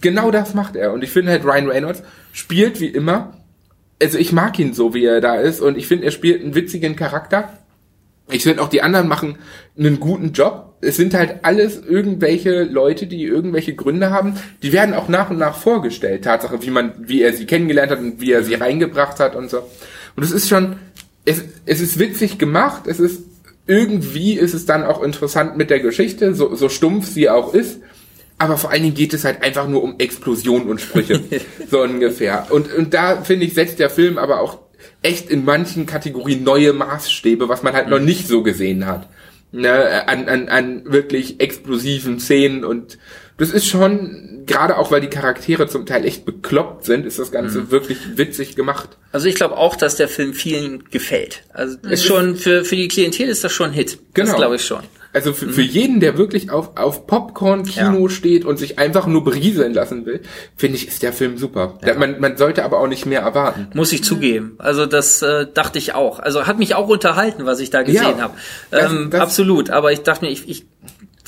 [0.00, 0.92] genau das macht er.
[0.92, 3.36] Und ich finde halt Ryan Reynolds spielt wie immer.
[4.02, 5.60] Also ich mag ihn so, wie er da ist.
[5.60, 7.52] Und ich finde, er spielt einen witzigen Charakter.
[8.30, 9.36] Ich finde auch die anderen machen
[9.76, 10.76] einen guten Job.
[10.80, 14.34] Es sind halt alles irgendwelche Leute, die irgendwelche Gründe haben.
[14.62, 16.24] Die werden auch nach und nach vorgestellt.
[16.24, 19.50] Tatsache, wie man, wie er sie kennengelernt hat und wie er sie reingebracht hat und
[19.50, 19.58] so.
[20.16, 20.76] Und es ist schon,
[21.24, 23.22] es, es ist witzig gemacht, es ist
[23.66, 27.78] irgendwie ist es dann auch interessant mit der Geschichte, so, so stumpf sie auch ist.
[28.36, 31.20] Aber vor allen Dingen geht es halt einfach nur um Explosionen und Sprüche.
[31.70, 32.46] so ungefähr.
[32.50, 34.58] Und, und da, finde ich, setzt der Film aber auch
[35.02, 37.92] echt in manchen Kategorien neue Maßstäbe, was man halt mhm.
[37.92, 39.08] noch nicht so gesehen hat.
[39.52, 42.98] Ne, an, an, an wirklich explosiven Szenen und
[43.36, 47.30] das ist schon, gerade auch weil die Charaktere zum Teil echt bekloppt sind, ist das
[47.30, 47.70] Ganze mhm.
[47.70, 48.90] wirklich witzig gemacht.
[49.12, 51.44] Also ich glaube auch, dass der Film vielen gefällt.
[51.52, 51.90] Also mhm.
[51.90, 53.98] ist schon, für, für die Klientel ist das schon ein Hit.
[54.14, 54.28] Genau.
[54.28, 54.82] Das glaube ich schon.
[55.12, 58.08] Also für, für jeden, der wirklich auf, auf Popcorn-Kino ja.
[58.08, 60.20] steht und sich einfach nur berieseln lassen will,
[60.56, 61.78] finde ich, ist der Film super.
[61.84, 61.94] Ja.
[61.94, 63.68] Man, man sollte aber auch nicht mehr erwarten.
[63.74, 64.54] Muss ich zugeben.
[64.58, 66.20] Also das äh, dachte ich auch.
[66.20, 68.34] Also hat mich auch unterhalten, was ich da gesehen ja, habe.
[68.70, 69.70] Ähm, absolut.
[69.70, 70.66] Aber ich dachte mir, ich, ich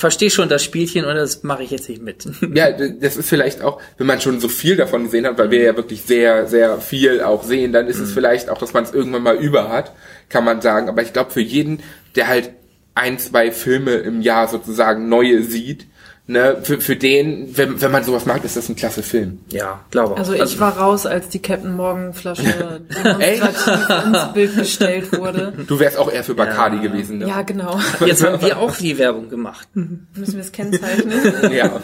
[0.03, 2.27] verstehe schon das Spielchen und das mache ich jetzt nicht mit.
[2.53, 5.61] Ja, das ist vielleicht auch, wenn man schon so viel davon gesehen hat, weil wir
[5.61, 8.03] ja wirklich sehr, sehr viel auch sehen, dann ist mhm.
[8.03, 9.93] es vielleicht auch, dass man es irgendwann mal über hat,
[10.27, 10.89] kann man sagen.
[10.89, 11.79] Aber ich glaube, für jeden,
[12.17, 12.49] der halt
[12.95, 15.87] ein, zwei Filme im Jahr sozusagen neue sieht,
[16.27, 19.39] ne, für, für den, wenn, wenn man sowas mag, ist das ein klasse Film.
[19.51, 22.43] Ja, glaube Also ich also, war raus, als die Captain Morgan Flasche
[23.03, 25.53] demonstrativ ins Bild gestellt wurde.
[25.67, 26.83] Du wärst auch eher für Bacardi ja.
[26.83, 27.27] gewesen, ne?
[27.27, 27.79] Ja, genau.
[28.05, 29.67] Jetzt haben wir auch die Werbung gemacht.
[29.73, 31.51] Müssen wir es kennzeichnen?
[31.51, 31.81] ja.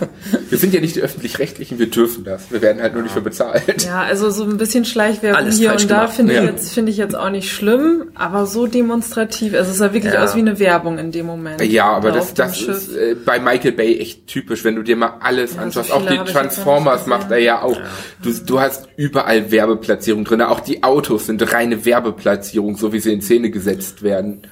[0.49, 2.51] Wir sind ja nicht die Öffentlich-Rechtlichen, wir dürfen das.
[2.51, 3.83] Wir werden halt nur nicht für bezahlt.
[3.83, 6.43] Ja, also so ein bisschen Schleichwerbung Alles hier und da finde ja.
[6.43, 10.13] ich, jetzt, finde ich jetzt auch nicht schlimm, aber so demonstrativ, also es sah wirklich
[10.13, 10.23] ja.
[10.23, 11.61] aus wie eine Werbung in dem Moment.
[11.61, 15.17] Ja, aber das, das ist äh, bei Michael Bay echt typisch, wenn du dir mal
[15.19, 15.89] alles ja, anschaust.
[15.89, 17.75] So auch die Transformers macht er ja auch.
[17.75, 17.86] Ja.
[18.21, 20.41] Du, du hast überall Werbeplatzierung drin.
[20.41, 24.43] Auch die Autos sind reine Werbeplatzierung, so wie sie in Szene gesetzt werden.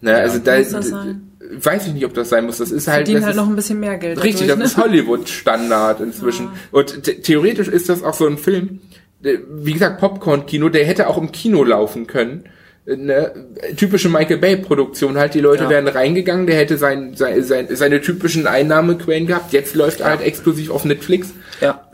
[0.00, 2.58] Ne, ja, also da, weiß ich nicht, ob das sein muss.
[2.58, 4.22] Das ist halt, Verdienen das halt ist, noch ein bisschen mehr Geld.
[4.22, 4.82] Richtig, dadurch, das ne?
[4.82, 6.46] ist Hollywood-Standard inzwischen.
[6.46, 6.78] Ja.
[6.78, 8.80] Und theoretisch ist das auch so ein Film.
[9.20, 12.44] Wie gesagt, Popcorn-Kino, der hätte auch im Kino laufen können
[12.88, 13.32] eine
[13.76, 15.34] typische Michael Bay Produktion halt.
[15.34, 15.70] Die Leute ja.
[15.70, 19.52] wären reingegangen, der hätte sein, sein, sein, seine typischen Einnahmequellen gehabt.
[19.52, 21.32] Jetzt läuft er halt exklusiv auf Netflix.
[21.60, 21.88] Ja.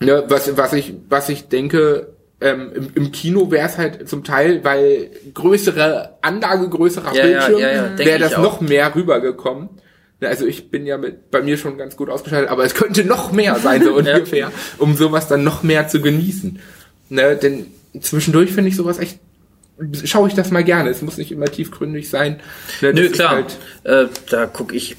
[0.00, 4.24] Ne, was, was ich, was ich denke, ähm, im, im Kino wäre es halt zum
[4.24, 9.68] Teil, weil größere Anlage, größerer ja, Bildschirm, ja, ja, wäre das noch mehr rübergekommen.
[10.20, 13.04] Ne, also ich bin ja mit, bei mir schon ganz gut ausgeschaltet, aber es könnte
[13.04, 16.58] noch mehr sein, so ungefähr, um sowas dann noch mehr zu genießen.
[17.10, 17.66] Ne, denn
[18.00, 19.20] zwischendurch finde ich sowas echt
[20.04, 20.90] schaue ich das mal gerne.
[20.90, 22.40] Es muss nicht immer tiefgründig sein.
[22.80, 23.30] Ne, Nö, klar.
[23.30, 24.96] Halt äh, da gucke ich,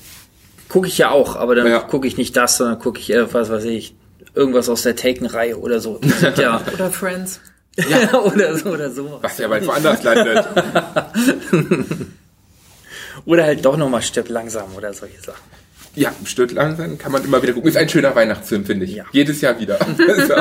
[0.69, 1.79] gucke ich ja auch, aber dann ja.
[1.79, 3.95] gucke ich nicht das, sondern gucke ich, äh, was weiß ich,
[4.33, 5.99] irgendwas aus der Taken-Reihe oder so.
[6.37, 7.39] ja oder Friends.
[7.77, 8.13] Ja.
[8.23, 9.19] oder so oder so.
[9.21, 10.45] Was ja bald woanders landet.
[13.25, 15.61] oder halt doch nochmal Stück langsam oder solche Sachen.
[15.95, 17.69] Ja, stört langsam, kann man immer wieder gucken.
[17.69, 18.95] Ist ein schöner Weihnachtsfilm, finde ich.
[18.95, 19.05] Ja.
[19.11, 19.77] Jedes Jahr wieder.
[20.07, 20.33] Also,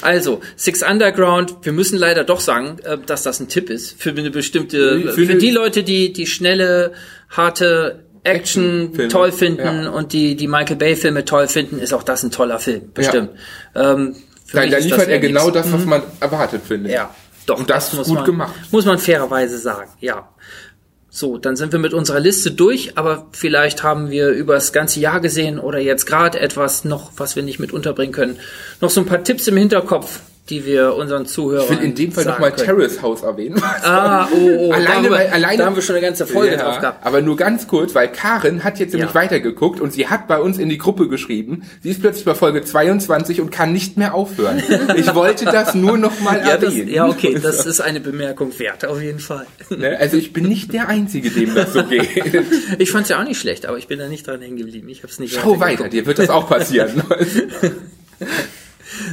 [0.00, 4.10] Also, Six Underground, wir müssen leider doch sagen, äh, dass das ein Tipp ist für
[4.10, 6.92] eine bestimmte, Für für, die Leute, die die schnelle,
[7.30, 9.90] harte Action Actionfilme, toll finden ja.
[9.90, 13.30] und die die Michael Bay Filme toll finden, ist auch das ein toller Film, bestimmt.
[13.74, 14.16] Ähm,
[14.46, 15.54] für da, das liefert er genau nix.
[15.54, 16.94] das, was man erwartet, finde ich.
[16.94, 17.14] Ja,
[17.46, 17.58] doch.
[17.58, 18.54] Und das muss gut man, gemacht.
[18.70, 20.28] Muss man fairerweise sagen, ja.
[21.14, 24.98] So, dann sind wir mit unserer Liste durch, aber vielleicht haben wir über das ganze
[24.98, 28.38] Jahr gesehen oder jetzt gerade etwas noch, was wir nicht mit unterbringen können.
[28.80, 32.10] Noch so ein paar Tipps im Hinterkopf, die wir unseren Zuhörern Ich will in dem
[32.10, 32.52] Fall nochmal.
[32.52, 33.62] Terrace House erwähnen.
[33.62, 36.62] Ah, oh, oh, alleine, darüber, weil, alleine, da haben wir schon eine ganze Folge Ja,
[36.64, 37.06] drauf gehabt.
[37.06, 39.14] Aber nur ganz kurz, weil Karin hat jetzt nämlich Ja.
[39.14, 42.62] weitergeguckt und sie hat bei uns in die Gruppe geschrieben, sie ist plötzlich bei Folge
[42.64, 44.62] 22 und kann nicht mehr aufhören.
[44.96, 46.88] Ich wollte das nur nochmal Ja, das, erwähnen.
[46.92, 49.46] ja, okay, das ist eine Bemerkung wert, auf jeden Fall.
[49.70, 49.96] Ne?
[49.98, 52.08] Also ich bin nicht der Einzige, dem das so geht.
[52.78, 54.88] Ich fand's ja auch nicht schlecht, aber ich bin da nicht dran hängen geblieben.
[54.88, 57.00] Ich hab's nicht Schau weiter, dir wird das auch passieren.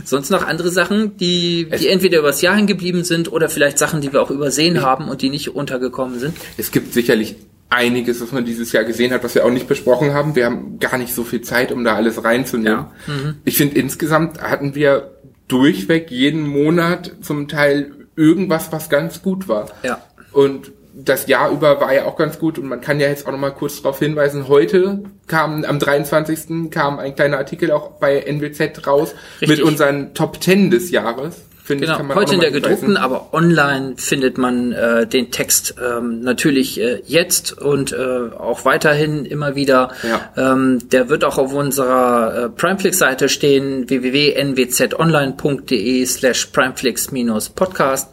[0.06, 4.14] Sonst noch andere Sachen, die, die entweder übers Jahr hingeblieben sind oder vielleicht Sachen, die
[4.14, 6.36] wir auch übersehen haben und die nicht untergekommen sind.
[6.58, 7.36] Es gibt sicherlich
[7.70, 10.36] einiges, was man dieses Jahr gesehen hat, was wir auch nicht besprochen haben.
[10.36, 12.86] Wir haben gar nicht so viel Zeit, um da alles reinzunehmen.
[13.08, 13.14] Ja.
[13.14, 13.36] Mhm.
[13.46, 15.12] Ich finde, insgesamt hatten wir
[15.48, 19.70] durchweg jeden Monat zum Teil irgendwas, was ganz gut war.
[19.84, 20.02] Ja.
[20.32, 20.72] Und
[21.06, 23.40] das Jahr über war ja auch ganz gut und man kann ja jetzt auch noch
[23.40, 26.72] mal kurz darauf hinweisen, heute kam am 23.
[26.72, 29.58] kam ein kleiner Artikel auch bei NWZ raus Richtig.
[29.58, 31.50] mit unseren Top 10 des Jahres.
[31.70, 35.76] Finde ich, Genau, auch heute in der gedruckten, aber online findet man äh, den Text
[35.80, 39.92] ähm, natürlich äh, jetzt und äh, auch weiterhin immer wieder.
[40.02, 40.54] Ja.
[40.54, 48.10] Ähm, der wird auch auf unserer äh, Primeflix-Seite stehen, www.nwzonline.de slash primeflix-podcast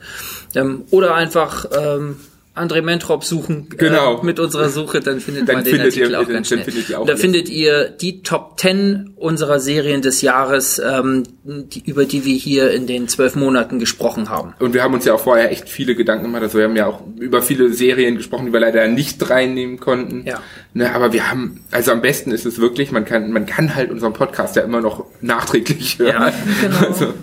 [0.55, 2.17] ähm, oder einfach ähm,
[2.57, 4.21] André Mentrop suchen Genau.
[4.23, 6.49] äh, mit unserer Suche, dann findet Dann man den findet Artikel ihr- auch dann ganz
[6.49, 6.65] schnell.
[6.65, 7.21] findet ihr auch Und da alles.
[7.21, 12.71] findet ihr die Top 10 unserer Serien des Jahres, ähm, die, über die wir hier
[12.71, 14.55] in den zwölf Monaten gesprochen haben.
[14.59, 16.43] Und wir haben uns ja auch vorher echt viele Gedanken gemacht.
[16.43, 20.25] Also wir haben ja auch über viele Serien gesprochen, die wir leider nicht reinnehmen konnten.
[20.27, 20.41] Ja.
[20.75, 23.91] Ne, aber wir haben, also am besten ist es wirklich, man kann, man kann halt
[23.91, 26.13] unseren Podcast ja immer noch nachträglich hören.
[26.15, 26.33] Ja,
[26.63, 26.77] genau.
[26.89, 27.15] Also,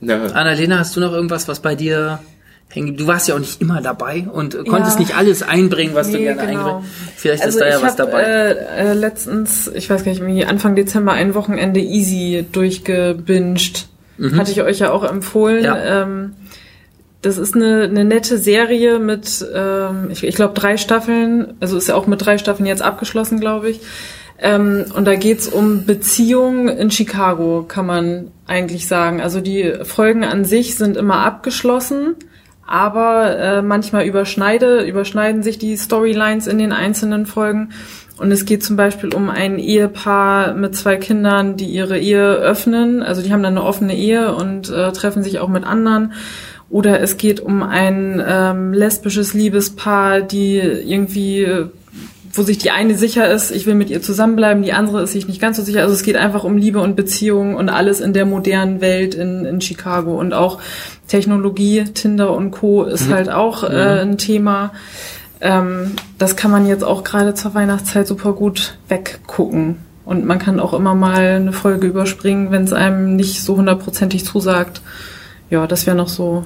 [0.00, 2.18] ne, Annalena, hast du noch irgendwas, was bei dir
[2.74, 2.96] hängen?
[2.96, 5.00] Du warst ja auch nicht immer dabei und äh, konntest Ja.
[5.00, 6.76] nicht alles einbringen, was du Nee, gerne genau.
[6.76, 6.90] einbringst.
[7.16, 8.22] Vielleicht also ist da ja ich was hab, dabei.
[8.22, 13.88] Äh, äh, letztens, ich weiß gar nicht, wie Anfang Dezember ein Wochenende Easy durchgebinged.
[14.36, 15.58] Hatte ich euch ja auch empfohlen.
[15.60, 15.64] Mhm.
[15.64, 16.02] Ja.
[16.02, 16.32] Ähm,
[17.22, 21.54] das ist eine, eine nette Serie mit, ähm, ich, ich glaube, drei Staffeln.
[21.60, 23.80] Also ist ja auch mit drei Staffeln jetzt abgeschlossen, glaube ich.
[24.40, 29.20] Ähm, und da geht's um Beziehungen in Chicago, kann man eigentlich sagen.
[29.20, 32.16] Also die Folgen an sich sind immer abgeschlossen,
[32.66, 37.70] aber äh, manchmal überschneide, überschneiden sich die Storylines in den einzelnen Folgen.
[38.18, 43.02] Und es geht zum Beispiel um ein Ehepaar mit zwei Kindern, die ihre Ehe öffnen.
[43.02, 46.12] Also die haben dann eine offene Ehe und äh, treffen sich auch mit anderen.
[46.70, 51.46] Oder es geht um ein ähm, lesbisches Liebespaar, die irgendwie,
[52.32, 55.28] wo sich die eine sicher ist, ich will mit ihr zusammenbleiben, die andere ist sich
[55.28, 55.82] nicht ganz so sicher.
[55.82, 59.44] Also es geht einfach um Liebe und Beziehungen und alles in der modernen Welt in,
[59.44, 60.18] in Chicago.
[60.18, 60.58] Und auch
[61.08, 62.84] Technologie, Tinder und Co.
[62.84, 64.72] ist halt auch äh, ein Thema.
[65.42, 69.76] Ähm, das kann man jetzt auch gerade zur Weihnachtszeit super gut weggucken.
[70.04, 74.24] Und man kann auch immer mal eine Folge überspringen, wenn es einem nicht so hundertprozentig
[74.24, 74.80] zusagt.
[75.50, 76.44] Ja, das wäre noch so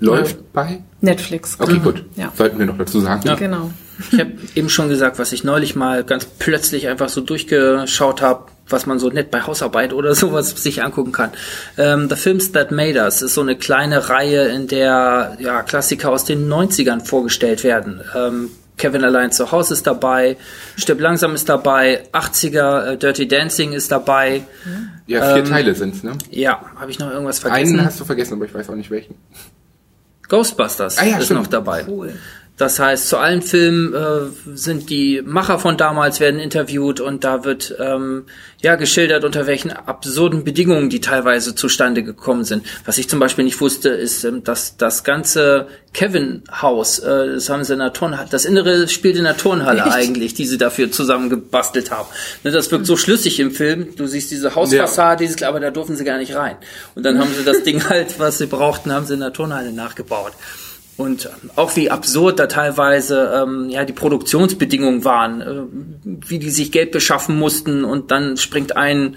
[0.00, 0.82] läuft bei?
[1.00, 1.56] Netflix.
[1.58, 2.04] Okay, gut.
[2.16, 2.32] Ja.
[2.34, 3.22] Sollten wir noch dazu sagen.
[3.38, 3.70] Genau.
[4.12, 8.46] Ich habe eben schon gesagt, was ich neulich mal ganz plötzlich einfach so durchgeschaut habe,
[8.68, 11.30] was man so nett bei Hausarbeit oder sowas sich angucken kann.
[11.78, 16.10] Ähm, The Films That Made Us ist so eine kleine Reihe, in der ja, Klassiker
[16.10, 18.00] aus den 90ern vorgestellt werden.
[18.14, 20.36] Ähm, Kevin allein zu Hause ist dabei,
[20.76, 24.42] Stirb langsam ist dabei, 80er äh, Dirty Dancing ist dabei.
[25.06, 26.12] Ja, vier Ähm, Teile sind's, ne?
[26.30, 27.78] Ja, habe ich noch irgendwas vergessen?
[27.78, 29.14] Einen hast du vergessen, aber ich weiß auch nicht welchen.
[30.28, 31.40] Ghostbusters Ah ja, ist stimmt.
[31.42, 31.86] noch dabei.
[32.56, 37.44] Das heißt, zu allen Filmen äh, sind die Macher von damals werden interviewt und da
[37.44, 38.24] wird ähm,
[38.62, 42.64] ja geschildert, unter welchen absurden Bedingungen die teilweise zustande gekommen sind.
[42.86, 47.62] Was ich zum Beispiel nicht wusste, ist, ähm, dass das ganze Kevin-Haus, äh, das haben
[47.62, 49.92] sie in der Turnhalle, das Innere spielt in der Turnhalle Echt?
[49.92, 52.08] eigentlich, die sie dafür zusammengebastelt haben.
[52.42, 53.94] Ne, das wirkt so schlüssig im Film.
[53.96, 56.56] Du siehst diese Hausfassade, dieses, aber da durften sie gar nicht rein.
[56.94, 59.72] Und dann haben sie das Ding halt, was sie brauchten, haben sie in der Turnhalle
[59.72, 60.32] nachgebaut.
[60.96, 65.62] Und auch wie absurd da teilweise ähm, ja die Produktionsbedingungen waren, äh,
[66.28, 67.84] wie die sich Geld beschaffen mussten.
[67.84, 69.16] Und dann springt ein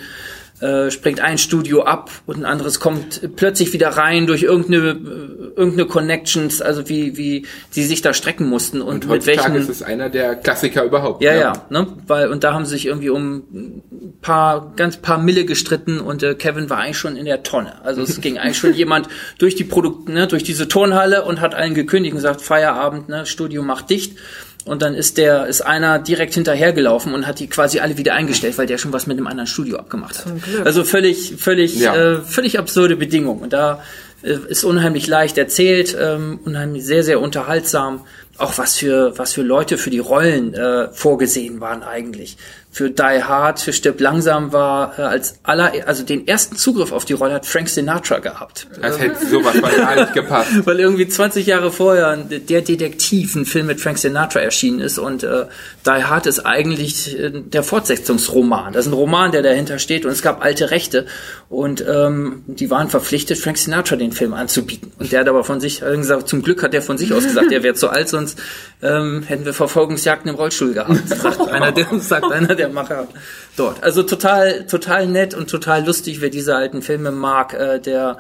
[0.62, 5.60] äh, springt ein Studio ab und ein anderes kommt plötzlich wieder rein durch irgendeine, äh,
[5.60, 9.56] irgendeine Connections, also wie, wie sie sich da strecken mussten und, Und mit welchen.
[9.56, 11.24] ist es einer der Klassiker überhaupt.
[11.24, 11.88] Ja, ja, ne?
[12.08, 16.24] Weil, und da haben sie sich irgendwie um ein paar, ganz paar Mille gestritten und
[16.24, 17.84] äh, Kevin war eigentlich schon in der Tonne.
[17.86, 19.08] Also es ging eigentlich schon jemand
[19.38, 23.26] durch die Produkt, ne, durch diese Turnhalle und hat allen gekündigt und gesagt, Feierabend, ne,
[23.26, 24.18] Studio macht dicht.
[24.66, 28.58] Und dann ist der, ist einer direkt hinterhergelaufen und hat die quasi alle wieder eingestellt,
[28.58, 30.34] weil der schon was mit einem anderen Studio abgemacht hat.
[30.66, 31.96] Also völlig, völlig, Ja.
[31.96, 33.42] äh, völlig absurde Bedingungen.
[33.42, 33.82] Und da
[34.22, 38.06] äh, ist unheimlich leicht erzählt, ähm, unheimlich sehr, sehr unterhaltsam.
[38.38, 42.38] Auch was für, was für Leute für die Rollen äh, vorgesehen waren eigentlich.
[42.72, 47.04] Für Die Hard, für Stirb langsam war äh, als aller, also den ersten Zugriff auf
[47.04, 48.68] die Rolle hat Frank Sinatra gehabt.
[48.80, 50.52] Das hätte sowas mal gar nicht gepasst.
[50.66, 55.24] Weil irgendwie 20 Jahre vorher der Detektiv, ein Film mit Frank Sinatra erschienen ist und
[55.24, 55.46] äh,
[55.86, 58.74] Die Hard ist eigentlich äh, der Fortsetzungsroman.
[58.74, 61.08] Das ist ein Roman, der dahinter steht und es gab alte Rechte
[61.50, 64.92] und ähm, die waren verpflichtet, Frank Sinatra den Film anzubieten.
[65.00, 67.52] Und der hat aber von sich gesagt, zum Glück hat er von sich aus gesagt,
[67.52, 68.38] er wäre zu alt, sonst
[68.84, 71.08] ähm, hätten wir Verfolgungsjagden im Rollstuhl gehabt.
[71.08, 73.08] Sagt einer, der, sagt einer der Macher
[73.56, 73.84] dort.
[73.84, 78.18] Also total, total nett und total lustig, wer diese alten Filme mag, äh, der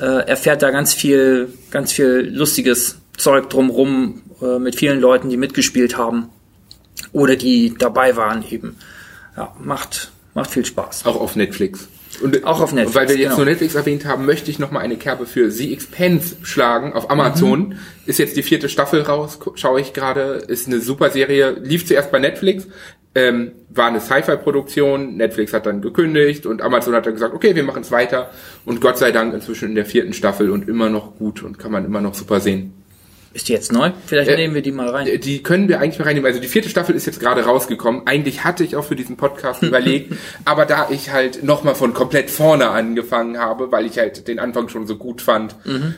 [0.00, 5.36] äh, erfährt da ganz viel, ganz viel lustiges Zeug drumrum äh, mit vielen Leuten, die
[5.36, 6.30] mitgespielt haben
[7.12, 8.76] oder die dabei waren eben.
[9.36, 11.06] Ja, macht, macht viel Spaß.
[11.06, 11.88] Auch auf Netflix.
[12.20, 13.36] Und Auch auf Netflix, Weil wir jetzt genau.
[13.38, 17.10] nur Netflix erwähnt haben, möchte ich noch mal eine Kerbe für The Expanse schlagen auf
[17.10, 17.68] Amazon.
[17.68, 17.78] Mhm.
[18.06, 20.44] Ist jetzt die vierte Staffel raus, schaue ich gerade.
[20.46, 21.56] Ist eine super Serie.
[21.62, 22.66] Lief zuerst bei Netflix,
[23.14, 25.16] ähm, war eine Sci-Fi-Produktion.
[25.16, 28.30] Netflix hat dann gekündigt und Amazon hat dann gesagt, okay, wir machen es weiter.
[28.64, 31.72] Und Gott sei Dank inzwischen in der vierten Staffel und immer noch gut und kann
[31.72, 32.81] man immer noch super sehen.
[33.34, 33.90] Ist die jetzt neu?
[34.06, 35.08] Vielleicht Äh, nehmen wir die mal rein.
[35.20, 36.26] Die können wir eigentlich mal reinnehmen.
[36.26, 38.02] Also die vierte Staffel ist jetzt gerade rausgekommen.
[38.06, 40.14] Eigentlich hatte ich auch für diesen Podcast überlegt,
[40.44, 44.68] aber da ich halt nochmal von komplett vorne angefangen habe, weil ich halt den Anfang
[44.68, 45.56] schon so gut fand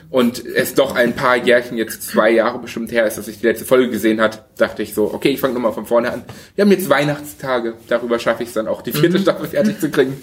[0.09, 3.47] und es doch ein paar Jährchen, jetzt zwei Jahre bestimmt her ist, dass ich die
[3.47, 6.23] letzte Folge gesehen hat, dachte ich so, okay, ich fange nochmal von vorne an.
[6.55, 9.89] Wir haben jetzt Weihnachtstage, darüber schaffe ich es dann auch, die vierte Staffel fertig zu
[9.89, 10.21] kriegen.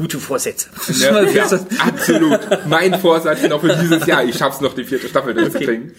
[0.00, 0.70] Gute Vorsätze.
[0.98, 1.46] Ja, ja,
[1.78, 2.40] absolut.
[2.66, 5.92] Mein Vorsatz noch für dieses Jahr, ich schaff's noch, die vierte Staffel durchzukriegen.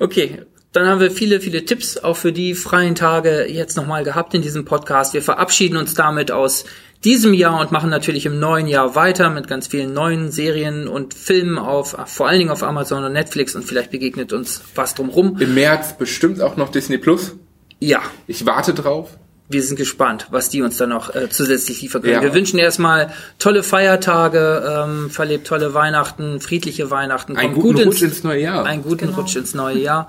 [0.00, 0.42] Okay,
[0.72, 4.42] dann haben wir viele, viele Tipps auch für die freien Tage jetzt nochmal gehabt in
[4.42, 5.14] diesem Podcast.
[5.14, 6.64] Wir verabschieden uns damit aus
[7.04, 11.14] diesem Jahr und machen natürlich im neuen Jahr weiter mit ganz vielen neuen Serien und
[11.14, 15.36] Filmen auf, vor allen Dingen auf Amazon und Netflix und vielleicht begegnet uns was drumrum.
[15.38, 17.36] Im März bestimmt auch noch Disney Plus.
[17.78, 19.16] Ja, Ich warte drauf.
[19.48, 22.14] Wir sind gespannt, was die uns dann noch äh, zusätzlich liefern können.
[22.14, 22.22] Ja.
[22.22, 27.36] Wir wünschen erstmal tolle Feiertage, ähm, verlebt tolle Weihnachten, friedliche Weihnachten.
[27.36, 28.64] Einen guten gut Rutsch ins neue Jahr.
[28.64, 30.08] Einen guten Rutsch ins neue Jahr.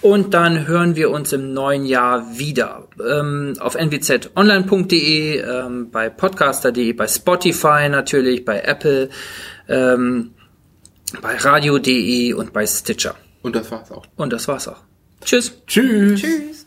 [0.00, 2.88] Und dann hören wir uns im neuen Jahr wieder.
[3.08, 9.10] Ähm, auf nwzonline.de, ähm, bei podcaster.de, bei Spotify natürlich, bei Apple,
[9.68, 10.32] ähm,
[11.20, 13.14] bei radio.de und bei Stitcher.
[13.42, 14.04] Und das war's auch.
[14.16, 14.82] Und das war's auch.
[15.24, 15.52] Tschüss.
[15.68, 16.20] Tschüss.
[16.20, 16.61] Tschüss.